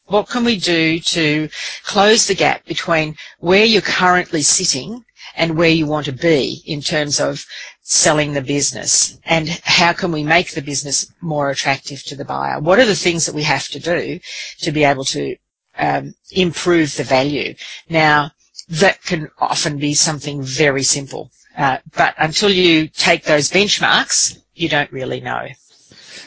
[0.08, 1.50] What can we do to
[1.84, 5.04] close the gap between where you're currently sitting
[5.36, 7.46] and where you want to be in terms of
[7.84, 12.60] selling the business and how can we make the business more attractive to the buyer?
[12.60, 14.20] What are the things that we have to do
[14.60, 15.36] to be able to
[15.78, 17.56] um, improve the value?
[17.90, 18.32] Now,
[18.70, 24.68] that can often be something very simple, uh, but until you take those benchmarks, you
[24.68, 25.48] don't really know.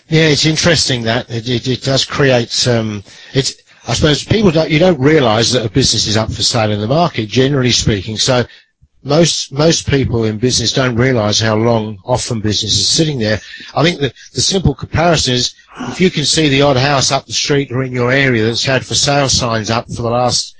[0.08, 2.66] Yeah, it's interesting that it, it, it does create.
[2.66, 3.54] Um, it's
[3.90, 6.80] I suppose people don't, you don't realise that a business is up for sale in
[6.80, 8.18] the market, generally speaking.
[8.18, 8.44] So
[9.02, 13.40] most most people in business don't realise how long often business is sitting there.
[13.74, 15.54] I think that the simple comparison is
[15.88, 18.64] if you can see the odd house up the street or in your area that's
[18.64, 20.54] had for sale signs up for the last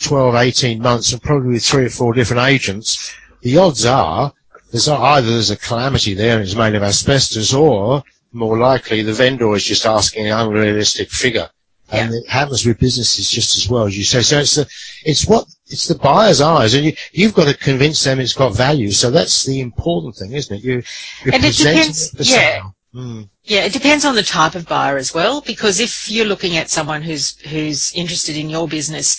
[0.00, 4.32] 12, 18 months and probably with three or four different agents, the odds are
[4.70, 9.12] there's either there's a calamity there and it's made of asbestos or more likely the
[9.12, 11.50] vendor is just asking an unrealistic figure.
[11.92, 12.20] And yeah.
[12.20, 14.22] it happens with businesses just as well as you say.
[14.22, 14.66] So it's the,
[15.04, 18.56] it's what, it's the buyer's eyes and you, you've got to convince them it's got
[18.56, 18.90] value.
[18.90, 20.64] So that's the important thing, isn't it?
[20.64, 20.82] You,
[21.24, 22.62] you're and it depends, yeah.
[22.94, 23.30] Mm.
[23.44, 26.68] Yeah, it depends on the type of buyer as well, because if you're looking at
[26.68, 29.18] someone who's who's interested in your business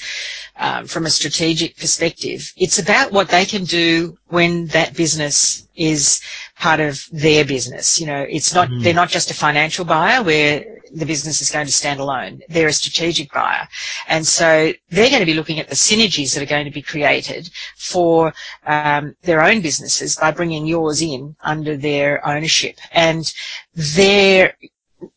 [0.58, 6.22] um, from a strategic perspective, it's about what they can do when that business is
[6.60, 8.00] part of their business.
[8.00, 8.84] You know, it's not mm.
[8.84, 12.42] they're not just a financial buyer where the business is going to stand alone.
[12.50, 13.68] They're a strategic buyer.
[14.08, 16.82] And so they're going to be looking at the synergies that are going to be
[16.82, 18.34] created for
[18.66, 22.78] um, their own businesses by bringing yours in under their ownership.
[22.92, 23.32] And
[23.76, 24.56] their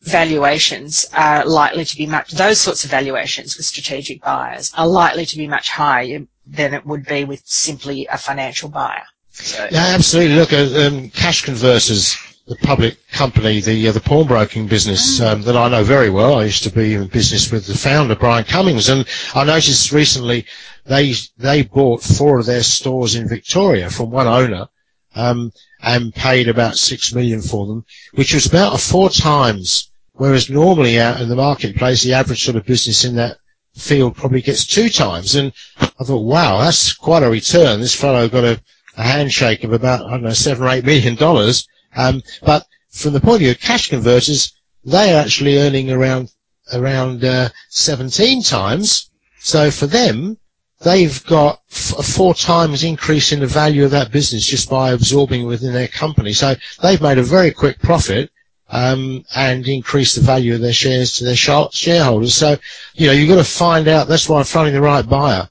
[0.01, 5.25] valuations are likely to be much, those sorts of valuations with strategic buyers are likely
[5.25, 9.03] to be much higher than it would be with simply a financial buyer.
[9.31, 10.35] So, yeah, absolutely.
[10.35, 15.25] Look, uh, um, cash converters the public company, the uh, the pawnbroking business mm.
[15.25, 16.35] um, that I know very well.
[16.35, 19.05] I used to be in business with the founder, Brian Cummings, and
[19.35, 20.45] I noticed recently
[20.85, 24.69] they they bought four of their stores in Victoria from one owner
[25.13, 29.91] um, and paid about six million for them, which was about a four times.
[30.13, 33.37] Whereas normally out in the marketplace, the average sort of business in that
[33.75, 35.35] field probably gets two times.
[35.35, 37.81] And I thought, wow, that's quite a return.
[37.81, 38.59] This fellow got a,
[38.95, 43.13] a handshake of about I don't know seven or eight million dollars um, but from
[43.13, 44.53] the point of view of cash converters,
[44.85, 46.31] they are actually earning around
[46.73, 49.09] around uh, 17 times.
[49.39, 50.37] So for them,
[50.81, 51.61] they've got
[51.97, 55.87] a four times increase in the value of that business just by absorbing within their
[55.87, 56.33] company.
[56.33, 58.31] So they've made a very quick profit
[58.69, 62.35] um, and increase the value of their shares to their shareholders.
[62.35, 62.57] So
[62.95, 64.07] you know you've got to find out.
[64.07, 65.49] That's why finding the right buyer.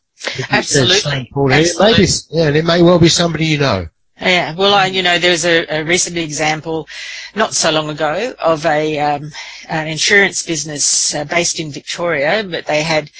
[0.50, 1.28] Absolutely.
[1.54, 1.92] Absolutely.
[1.92, 3.88] Maybe, yeah, and it may well be somebody you know.
[4.20, 6.88] Yeah, well, I, you know, there was a, a recent example
[7.34, 9.30] not so long ago of a um,
[9.68, 13.10] an insurance business uh, based in Victoria, but they had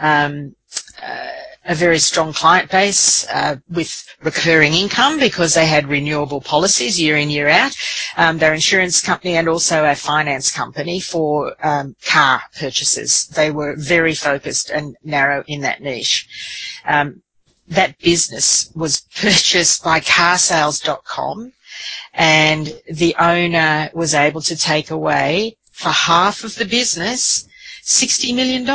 [0.00, 0.54] um,
[1.02, 1.28] uh,
[1.66, 7.16] a very strong client base uh, with recurring income because they had renewable policies year
[7.16, 7.76] in, year out.
[8.16, 13.26] Um, they're an insurance company and also a finance company for um, car purchases.
[13.28, 16.28] They were very focused and narrow in that niche.
[16.86, 17.22] Um,
[17.68, 21.52] that business was purchased by carsales.com
[22.14, 27.46] and the owner was able to take away for half of the business
[27.82, 28.66] $60 million.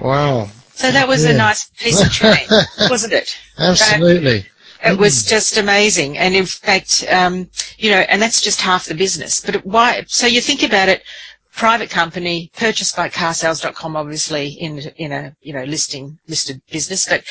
[0.00, 0.48] Wow.
[0.74, 1.30] So that was yeah.
[1.30, 2.46] a nice piece of trade,
[2.90, 3.36] wasn't it?
[3.58, 4.44] Absolutely.
[4.84, 6.18] it was just amazing.
[6.18, 9.40] And in fact, um, you know, and that's just half the business.
[9.40, 10.04] But why?
[10.06, 11.02] So you think about it,
[11.54, 17.06] private company purchased by carsales.com, obviously in, in a, you know, listing, listed business.
[17.08, 17.24] But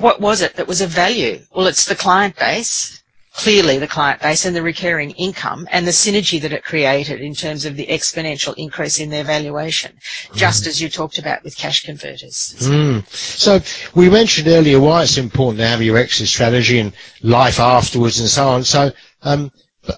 [0.00, 1.40] what was it that was of value?
[1.54, 3.02] Well, it's the client base
[3.36, 7.34] clearly the client base and the recurring income and the synergy that it created in
[7.34, 10.36] terms of the exponential increase in their valuation, mm.
[10.36, 12.54] just as you talked about with cash converters.
[12.60, 13.06] Mm.
[13.08, 13.60] So
[13.94, 18.28] we mentioned earlier why it's important to have your exit strategy and life afterwards and
[18.28, 18.64] so on.
[18.64, 18.90] So
[19.22, 19.52] um,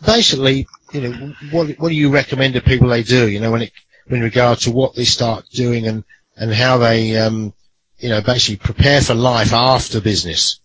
[0.04, 3.28] basically, you know, what what do you recommend to people they do?
[3.28, 3.72] You know, when it
[4.08, 6.02] in regard to what they start doing and
[6.36, 7.52] and how they um,
[7.98, 10.60] you know basically prepare for life after business.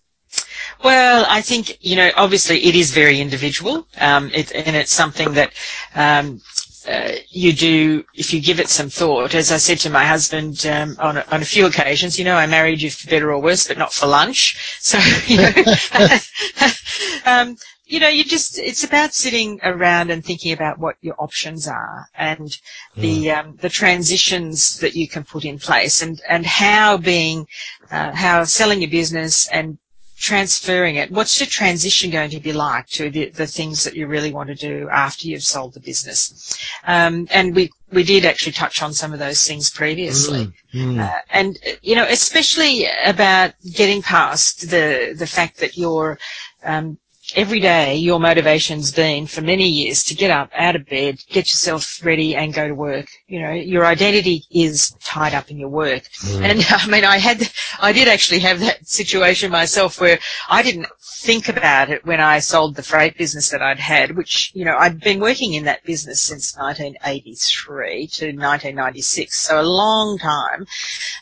[0.83, 5.33] Well, I think, you know, obviously it is very individual, um, it, and it's something
[5.33, 5.53] that
[5.95, 6.41] um,
[6.87, 9.33] uh, you do if you give it some thought.
[9.33, 12.35] As I said to my husband um, on, a, on a few occasions, you know,
[12.35, 14.77] I married you for better or worse, but not for lunch.
[14.81, 15.51] So, you know,
[17.25, 17.57] um,
[17.93, 22.07] you know, you just, it's about sitting around and thinking about what your options are
[22.15, 22.57] and
[22.97, 23.29] the, hmm.
[23.29, 27.45] um, the transitions that you can put in place and, and how being,
[27.91, 29.77] uh, how selling your business and
[30.17, 34.07] transferring it, what's your transition going to be like to the, the things that you
[34.07, 36.57] really want to do after you've sold the business?
[36.87, 40.51] Um, and we, we did actually touch on some of those things previously.
[40.73, 40.99] Mm, mm.
[40.99, 46.17] Uh, and, you know, especially about getting past the, the fact that you're,
[46.63, 46.97] um,
[47.35, 51.47] every day your motivation's been for many years to get up out of bed, get
[51.47, 53.07] yourself ready and go to work.
[53.27, 56.03] You know, your identity is tied up in your work.
[56.21, 56.41] Mm.
[56.41, 60.87] And I mean, I had, I did actually have that situation myself where I didn't
[61.23, 64.75] think about it when I sold the freight business that I'd had, which, you know,
[64.77, 69.39] I'd been working in that business since 1983 to 1996.
[69.39, 70.67] So a long time,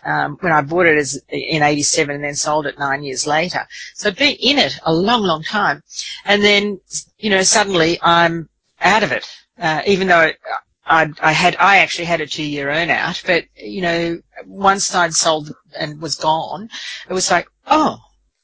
[0.03, 3.67] um, when I bought it as in 87 and then sold it nine years later.
[3.93, 5.83] So I'd been in it a long, long time.
[6.25, 6.79] And then,
[7.19, 8.49] you know, suddenly I'm
[8.81, 9.27] out of it,
[9.59, 10.31] uh, even though
[10.85, 14.93] I, I had, I actually had a two year earn out, but, you know, once
[14.93, 16.69] I'd sold and was gone,
[17.09, 17.99] it was like, oh,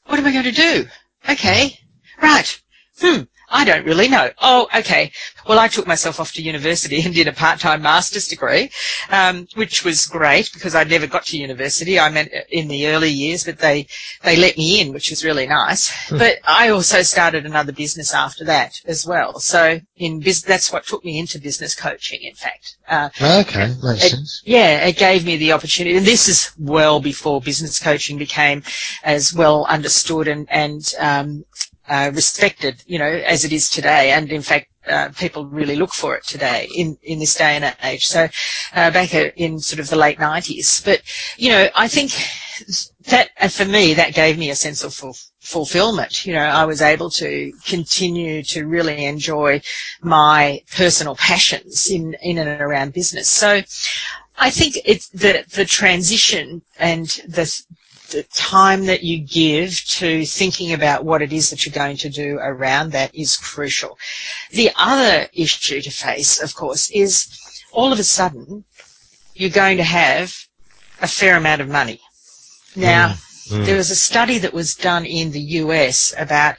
[0.06, 0.88] what am I going to do?
[1.30, 1.80] Okay,
[2.22, 2.62] right.
[3.00, 3.24] Hmm.
[3.50, 4.30] I don't really know.
[4.42, 5.12] Oh, okay.
[5.48, 8.70] Well, I took myself off to university and did a part-time master's degree,
[9.10, 12.00] um, which was great because I never got to university.
[12.00, 13.88] I meant in the early years, but they
[14.24, 15.90] they let me in, which was really nice.
[16.08, 16.20] Mm.
[16.20, 19.40] But I also started another business after that as well.
[19.40, 22.22] So in biz- that's what took me into business coaching.
[22.24, 22.76] In fact.
[22.90, 24.42] Uh, okay, makes it, sense.
[24.46, 28.64] Yeah, it gave me the opportunity, and this is well before business coaching became
[29.04, 31.46] as well understood and and um,
[31.88, 34.12] uh, respected, you know, as it is today.
[34.12, 37.76] And in fact, uh, people really look for it today in, in this day and
[37.84, 38.08] age.
[38.08, 38.28] So
[38.74, 40.84] uh, back in sort of the late 90s.
[40.84, 41.02] But,
[41.38, 42.12] you know, I think
[43.08, 44.94] that, for me, that gave me a sense of
[45.40, 46.26] fulfillment.
[46.26, 49.62] You know, I was able to continue to really enjoy
[50.02, 53.28] my personal passions in, in and around business.
[53.28, 53.62] So
[54.38, 57.62] I think it's the, the transition and the,
[58.12, 62.10] the time that you give to thinking about what it is that you're going to
[62.10, 63.98] do around that is crucial.
[64.52, 67.28] The other issue to face, of course, is
[67.72, 68.64] all of a sudden
[69.36, 70.36] you're going to have
[71.02, 72.00] a fair amount of money.
[72.76, 73.66] Now, mm, mm.
[73.66, 76.56] there was a study that was done in the US about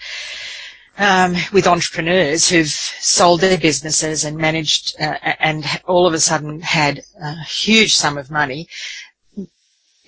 [0.99, 6.61] um, with entrepreneurs who've sold their businesses and managed uh, and all of a sudden
[6.61, 8.69] had a huge sum of money.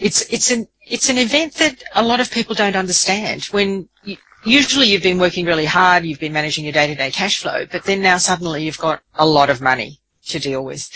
[0.00, 3.44] It's it's an it's an event that a lot of people don't understand.
[3.52, 7.66] When you, usually you've been working really hard, you've been managing your day-to-day cash flow,
[7.70, 9.99] but then now suddenly you've got a lot of money
[10.30, 10.88] to deal with.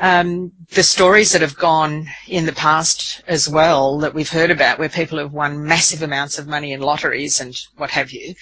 [0.00, 4.78] Um, the stories that have gone in the past as well that we've heard about
[4.78, 8.34] where people have won massive amounts of money in lotteries and what have you,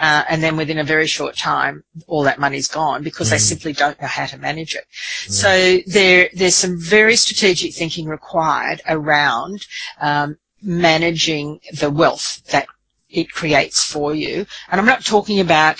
[0.00, 3.32] uh, and then within a very short time all that money's gone because mm.
[3.32, 4.84] they simply don't know how to manage it.
[5.26, 5.30] Mm.
[5.30, 9.66] So there, there's some very strategic thinking required around
[10.00, 12.66] um, managing the wealth that
[13.08, 14.46] it creates for you.
[14.70, 15.78] And I'm not talking about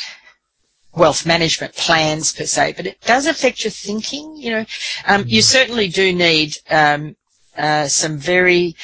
[0.95, 4.37] wealth management plans per se, but it does affect your thinking.
[4.37, 4.65] You know,
[5.07, 5.45] um, you mm.
[5.45, 7.17] certainly do need um,
[7.57, 8.75] uh, some very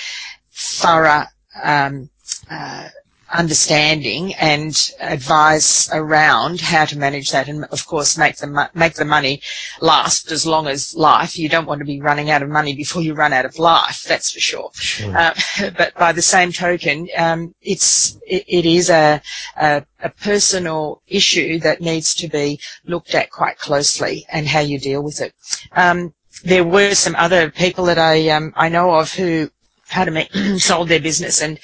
[0.52, 1.24] thorough
[1.62, 2.10] um,
[2.50, 2.88] uh,
[3.34, 9.04] understanding and advice around how to manage that and of course make the make the
[9.04, 9.42] money
[9.80, 11.36] last as long as life.
[11.38, 14.04] You don't want to be running out of money before you run out of life
[14.06, 15.16] that's for sure, sure.
[15.16, 15.34] Uh,
[15.76, 19.20] but by the same token um, it's it, it is a,
[19.56, 24.78] a, a personal issue that needs to be looked at quite closely and how you
[24.78, 25.34] deal with it.
[25.72, 26.14] Um,
[26.44, 29.50] there were some other people that I um, I know of who
[29.88, 31.58] had a, sold their business and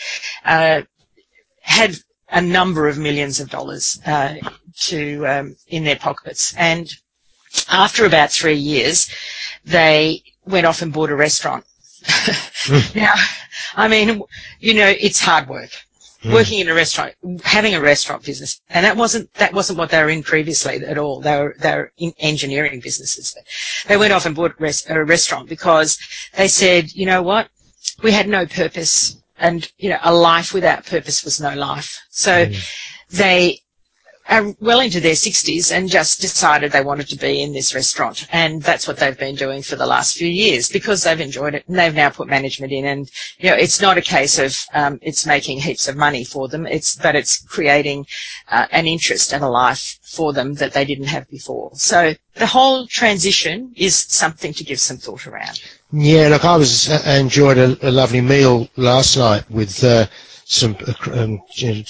[0.45, 0.83] uh,
[1.71, 1.97] had
[2.31, 4.35] a number of millions of dollars uh,
[4.77, 6.53] to um, in their pockets.
[6.57, 6.93] And
[7.71, 9.09] after about three years,
[9.64, 11.64] they went off and bought a restaurant.
[12.05, 12.95] mm.
[12.95, 13.14] Now,
[13.77, 14.23] I mean,
[14.59, 15.71] you know, it's hard work.
[16.23, 16.35] Mm.
[16.35, 17.14] Working in a restaurant,
[17.45, 20.99] having a restaurant business, and that wasn't that wasn't what they were in previously at
[20.99, 21.21] all.
[21.21, 23.33] They were they were in engineering businesses.
[23.35, 23.45] But
[23.89, 25.99] They went off and bought a restaurant because
[26.37, 27.49] they said, you know what,
[28.03, 32.01] we had no purpose and you know a life without purpose was no life.
[32.11, 32.57] So mm.
[33.11, 33.61] they
[34.30, 38.28] are well into their 60s and just decided they wanted to be in this restaurant.
[38.30, 41.64] And that's what they've been doing for the last few years because they've enjoyed it.
[41.66, 44.99] And they've now put management in and you know it's not a case of um,
[45.03, 46.66] it's making heaps of money for them.
[46.66, 48.07] It's but it's creating
[48.49, 51.70] uh, an interest and a life for them that they didn't have before.
[51.74, 55.61] So the whole transition is something to give some thought around
[55.93, 60.07] yeah, look, I was uh, enjoyed a, a, lovely meal last night with uh,
[60.45, 61.82] some uh, um, two,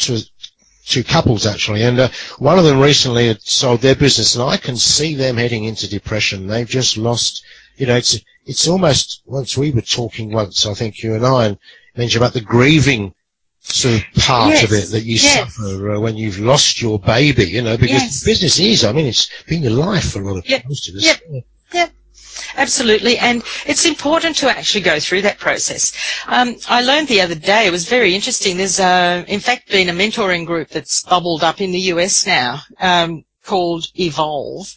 [0.87, 4.57] two, couples actually, and uh, one of them recently had sold their business, and I
[4.57, 6.47] can see them heading into depression.
[6.47, 7.45] They've just lost,
[7.77, 11.47] you know, it's it's almost once we were talking once, I think you and I,
[11.47, 11.59] and
[11.97, 13.15] mentioned about the grieving
[13.61, 14.65] sort of part yes.
[14.65, 15.55] of it that you yes.
[15.55, 18.25] suffer uh, when you've lost your baby, you know, because yes.
[18.25, 21.05] business is, I mean, it's been your life for a lot of most of us.
[21.05, 21.93] Yep.
[22.57, 25.93] Absolutely, and it's important to actually go through that process.
[26.27, 29.89] Um, I learned the other day, it was very interesting, there's uh, in fact been
[29.89, 34.75] a mentoring group that's bubbled up in the US now um, called Evolve.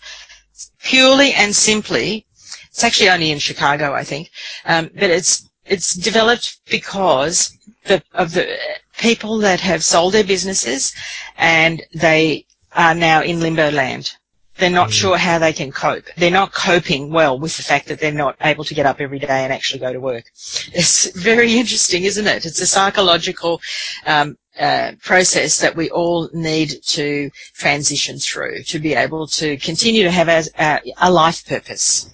[0.83, 2.25] Purely and simply,
[2.69, 4.29] it's actually only in Chicago, I think,
[4.65, 8.57] um, but it's it's developed because the, of the
[8.97, 10.93] people that have sold their businesses
[11.37, 12.45] and they
[12.75, 14.13] are now in limbo land.
[14.57, 14.93] They're not mm.
[14.93, 16.05] sure how they can cope.
[16.15, 19.19] They're not coping well with the fact that they're not able to get up every
[19.19, 20.25] day and actually go to work.
[20.73, 22.45] It's very interesting, isn't it?
[22.45, 23.61] It's a psychological
[24.05, 30.03] um, uh, process that we all need to transition through to be able to continue
[30.03, 32.13] to have a, a, a life purpose.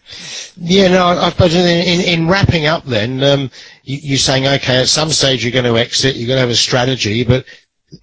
[0.55, 3.51] Yeah, no, I suppose in, in, in wrapping up then, um,
[3.83, 6.49] you, are saying, okay, at some stage you're going to exit, you're going to have
[6.49, 7.45] a strategy, but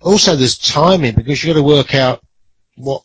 [0.03, 2.22] also there's timing because you've got to work out
[2.76, 3.03] what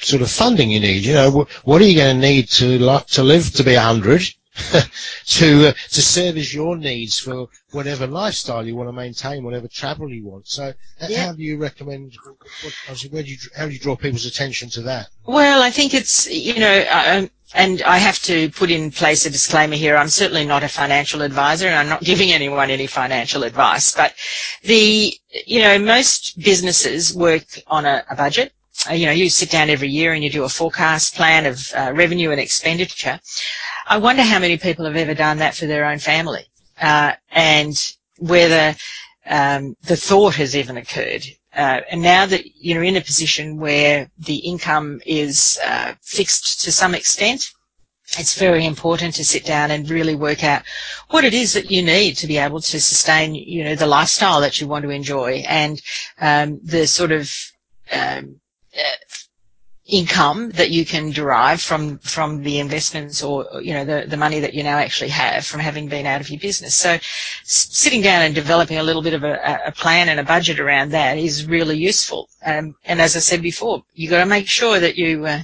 [0.00, 1.04] sort of funding you need.
[1.04, 4.22] You know, what are you going to need to to live to be a hundred?
[5.26, 10.12] to uh, to service your needs for whatever lifestyle you want to maintain, whatever travel
[10.12, 10.48] you want.
[10.48, 10.72] So,
[11.08, 11.26] yeah.
[11.26, 12.16] how do you recommend?
[12.24, 15.08] What, where do you how do you draw people's attention to that?
[15.24, 19.30] Well, I think it's you know, um, and I have to put in place a
[19.30, 19.96] disclaimer here.
[19.96, 23.94] I'm certainly not a financial advisor, and I'm not giving anyone any financial advice.
[23.94, 24.14] But
[24.62, 25.14] the
[25.46, 28.59] you know, most businesses work on a, a budget uh,
[28.92, 31.92] you know, you sit down every year and you do a forecast plan of uh,
[31.94, 33.20] revenue and expenditure.
[33.86, 36.46] I wonder how many people have ever done that for their own family,
[36.80, 37.74] uh, and
[38.18, 38.76] whether
[39.26, 41.24] um, the thought has even occurred.
[41.54, 46.70] Uh, and now that you're in a position where the income is uh, fixed to
[46.70, 47.50] some extent,
[48.18, 50.62] it's very important to sit down and really work out
[51.10, 54.40] what it is that you need to be able to sustain, you know, the lifestyle
[54.40, 55.80] that you want to enjoy and
[56.20, 57.32] um, the sort of
[57.92, 58.39] um,
[59.86, 64.38] income that you can derive from from the investments or you know the the money
[64.40, 66.96] that you now actually have from having been out of your business so
[67.44, 70.90] sitting down and developing a little bit of a, a plan and a budget around
[70.90, 74.78] that is really useful um, and as I said before you got to make sure
[74.78, 75.42] that you uh,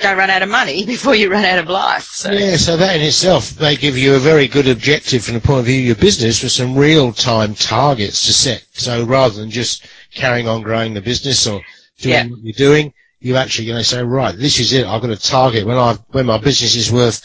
[0.00, 2.04] don't run out of money before you run out of life.
[2.04, 2.30] So.
[2.30, 5.60] Yeah, so that in itself may give you a very good objective from the point
[5.60, 8.64] of view of your business with some real time targets to set.
[8.74, 11.60] So rather than just carrying on growing the business or
[11.98, 12.26] doing yeah.
[12.26, 14.86] what you're doing, you're actually going to say, right, this is it.
[14.86, 17.22] I've got a target when I when my business is worth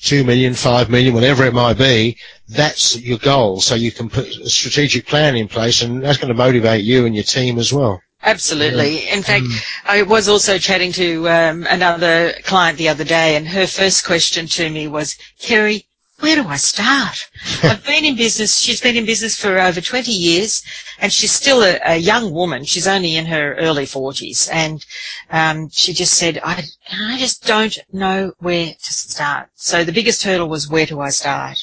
[0.00, 2.16] two million, five million, whatever it might be.
[2.48, 3.60] That's your goal.
[3.60, 7.06] So you can put a strategic plan in place, and that's going to motivate you
[7.06, 8.00] and your team as well.
[8.22, 9.08] Absolutely.
[9.08, 9.64] In fact, mm.
[9.84, 14.46] I was also chatting to um, another client the other day, and her first question
[14.48, 15.85] to me was, Kerry,
[16.20, 17.28] where do I start?
[17.62, 18.58] I've been in business.
[18.58, 20.62] She's been in business for over 20 years,
[20.98, 22.64] and she's still a, a young woman.
[22.64, 24.84] She's only in her early 40s, and
[25.30, 30.22] um, she just said, I, "I just don't know where to start." So the biggest
[30.22, 31.58] hurdle was, "Where do I start?"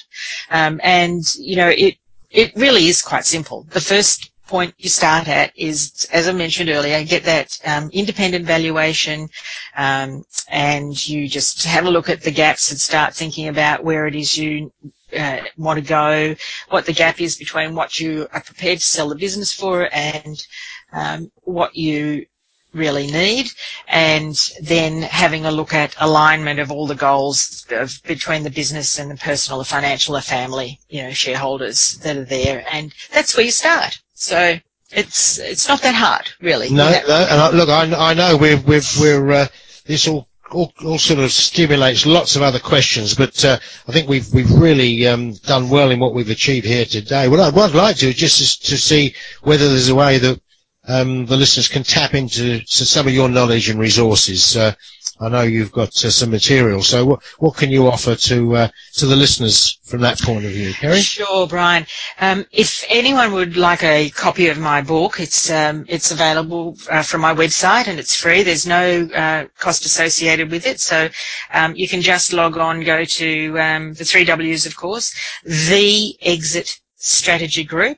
[0.52, 1.96] Um, and you know, it
[2.30, 3.66] it really is quite simple.
[3.72, 8.46] The first point you start at is, as I mentioned earlier, get that um, independent
[8.46, 9.30] valuation
[9.76, 14.06] um, and you just have a look at the gaps and start thinking about where
[14.08, 14.72] it is you
[15.18, 16.36] uh, want to go,
[16.70, 20.46] what the gap is between what you are prepared to sell the business for and
[20.92, 22.26] um, what you
[22.74, 23.48] really need,
[23.88, 28.98] and then having a look at alignment of all the goals of, between the business
[28.98, 33.38] and the personal, the financial, the family, you know, shareholders that are there, and that's
[33.38, 34.02] where you start.
[34.24, 34.58] So
[34.94, 36.70] it's it's not that hard, really.
[36.70, 37.28] No, no.
[37.30, 39.48] And I, look, I, I know we're we're we're uh,
[39.86, 44.08] this all, all all sort of stimulates lots of other questions, but uh, I think
[44.08, 47.28] we've we've really um, done well in what we've achieved here today.
[47.28, 50.42] What, I, what I'd like to is just to see whether there's a way that
[50.88, 54.56] um, the listeners can tap into some of your knowledge and resources.
[54.56, 54.74] Uh,
[55.20, 58.68] I know you've got uh, some material, so what, what can you offer to uh,
[58.96, 61.00] to the listeners from that point of view, Kerry?
[61.02, 61.86] Sure, Brian.
[62.20, 67.04] Um, if anyone would like a copy of my book, it's um, it's available uh,
[67.04, 68.44] from my website and it's free.
[68.44, 71.10] There's no uh, cost associated with it, so
[71.54, 76.18] um, you can just log on, go to um, the three W's, of course, the
[76.22, 77.98] Exit Strategy Group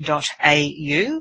[0.00, 1.20] exitstrategygroup.com.au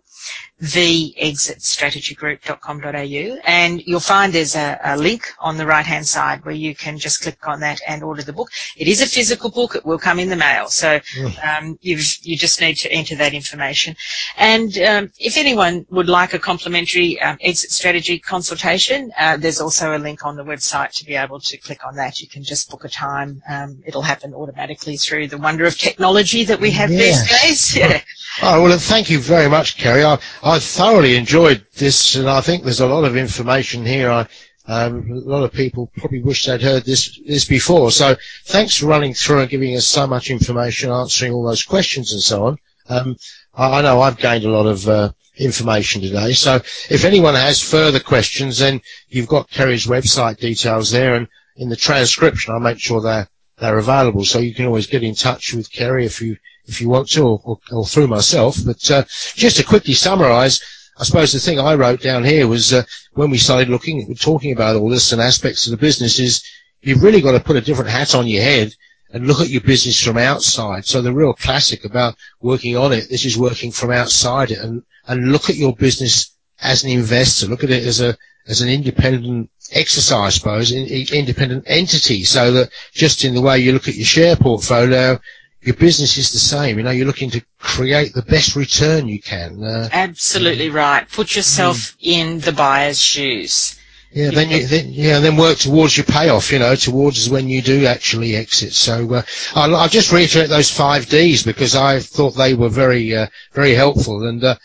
[0.61, 6.73] theexitstrategygroup.com.au and you'll find there's a, a, link on the right hand side where you
[6.73, 8.49] can just click on that and order the book.
[8.77, 9.75] It is a physical book.
[9.75, 10.69] It will come in the mail.
[10.69, 11.01] So
[11.43, 13.97] um, you just need to enter that information.
[14.37, 19.97] And um, if anyone would like a complimentary um, exit strategy consultation, uh, there's also
[19.97, 22.21] a link on the website to be able to click on that.
[22.21, 23.43] You can just book a time.
[23.49, 27.29] Um, it'll happen automatically through the wonder of technology that we have yes.
[27.29, 27.75] these days.
[27.85, 28.01] Yeah.
[28.41, 30.03] Oh, well, thank you very much, Kerry.
[30.03, 34.09] I, I thoroughly enjoyed this, and I think there's a lot of information here.
[34.09, 34.27] I,
[34.65, 37.91] um, a lot of people probably wish they'd heard this this before.
[37.91, 42.11] So thanks for running through and giving us so much information, answering all those questions
[42.11, 42.57] and so on.
[42.89, 43.17] Um,
[43.53, 46.33] I, I, know I've gained a lot of uh, information today.
[46.33, 46.55] So
[46.89, 51.75] if anyone has further questions, then you've got Kerry's website details there, and in the
[51.75, 54.25] transcription, I'll make sure they're they're available.
[54.25, 56.37] So you can always get in touch with Kerry if you
[56.67, 58.57] if you want to, or, or, or through myself.
[58.65, 59.03] But uh,
[59.35, 60.61] just to quickly summarise,
[60.97, 64.53] I suppose the thing I wrote down here was uh, when we started looking, talking
[64.53, 66.43] about all this and aspects of the business is
[66.81, 68.73] you've really got to put a different hat on your head
[69.11, 70.85] and look at your business from outside.
[70.85, 74.83] So the real classic about working on it, this is working from outside it and,
[75.07, 77.47] and look at your business as an investor.
[77.47, 82.23] Look at it as a, as an independent exercise, I suppose, independent entity.
[82.23, 85.19] So that just in the way you look at your share portfolio,
[85.65, 86.77] your business is the same.
[86.77, 89.63] You know, you're looking to create the best return you can.
[89.63, 91.09] Uh, Absolutely right.
[91.09, 91.95] Put yourself mm.
[92.01, 93.79] in the buyer's shoes.
[94.11, 97.61] Yeah, then you, then, yeah, then work towards your payoff, you know, towards when you
[97.61, 98.73] do actually exit.
[98.73, 99.23] So, uh,
[99.55, 103.73] I'll, I'll, just reiterate those five Ds because I thought they were very, uh, very
[103.73, 104.55] helpful and, uh,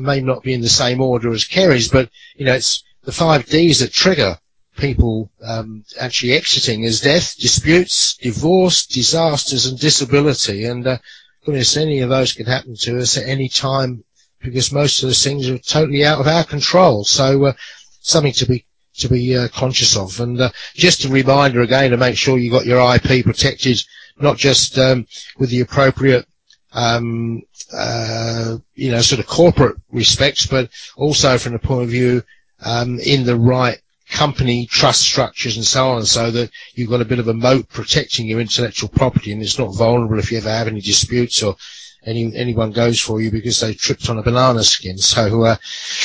[0.00, 3.46] may not be in the same order as Kerry's, but, you know, it's the five
[3.46, 4.38] Ds that trigger
[4.80, 10.64] people um, actually exiting as death, disputes, divorce, disasters, and disability.
[10.64, 10.98] And uh,
[11.44, 14.04] goodness, any of those can happen to us at any time
[14.40, 17.04] because most of those things are totally out of our control.
[17.04, 17.52] So uh,
[18.00, 18.64] something to be
[18.94, 20.18] to be uh, conscious of.
[20.20, 23.82] And uh, just a reminder again to make sure you've got your IP protected,
[24.18, 25.06] not just um,
[25.38, 26.26] with the appropriate
[26.72, 32.22] um, uh, you know, sort of corporate respects, but also from the point of view
[32.64, 37.04] um, in the right company trust structures and so on so that you've got a
[37.04, 40.50] bit of a moat protecting your intellectual property and it's not vulnerable if you ever
[40.50, 41.56] have any disputes or
[42.04, 44.98] any anyone goes for you because they tripped on a banana skin.
[44.98, 45.56] So, uh,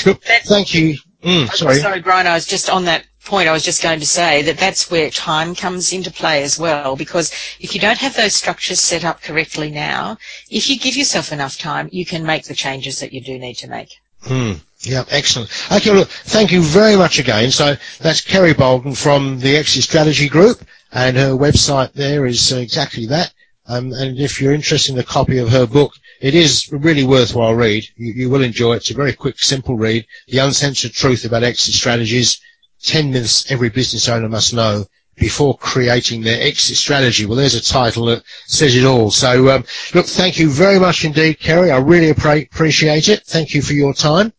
[0.05, 0.97] look, thank you.
[1.23, 1.79] Mm, sorry.
[1.79, 4.57] Sorry, Brian, I was just on that point I was just going to say that
[4.57, 8.79] that's where time comes into play as well because if you don't have those structures
[8.79, 10.17] set up correctly now,
[10.49, 13.55] if you give yourself enough time, you can make the changes that you do need
[13.55, 13.89] to make.
[14.21, 14.53] Hmm.
[14.85, 15.49] Yeah, excellent.
[15.71, 17.49] Okay, look, thank you very much again.
[17.49, 23.07] So that's Kerry Bolton from the Exit Strategy Group, and her website there is exactly
[23.07, 23.33] that.
[23.65, 27.03] Um, and if you're interested in a copy of her book, it is a really
[27.03, 27.87] worthwhile read.
[27.95, 28.77] You, you, will enjoy it.
[28.77, 30.05] It's a very quick, simple read.
[30.27, 32.39] The uncensored truth about exit strategies.
[32.83, 37.25] Ten myths every business owner must know before creating their exit strategy.
[37.25, 39.09] Well, there's a title that says it all.
[39.09, 39.65] So, um,
[39.95, 41.71] look, thank you very much indeed, Kerry.
[41.71, 43.23] I really appreciate it.
[43.25, 44.31] Thank you for your time.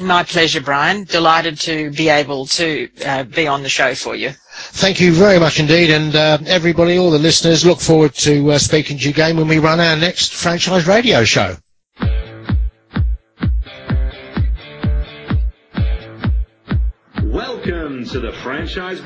[0.00, 1.04] My pleasure, Brian.
[1.04, 4.30] Delighted to be able to uh, be on the show for you.
[4.52, 5.90] Thank you very much indeed.
[5.90, 9.48] And uh, everybody, all the listeners, look forward to uh, speaking to you again when
[9.48, 11.56] we run our next franchise radio show.
[17.22, 19.00] Welcome to the Franchise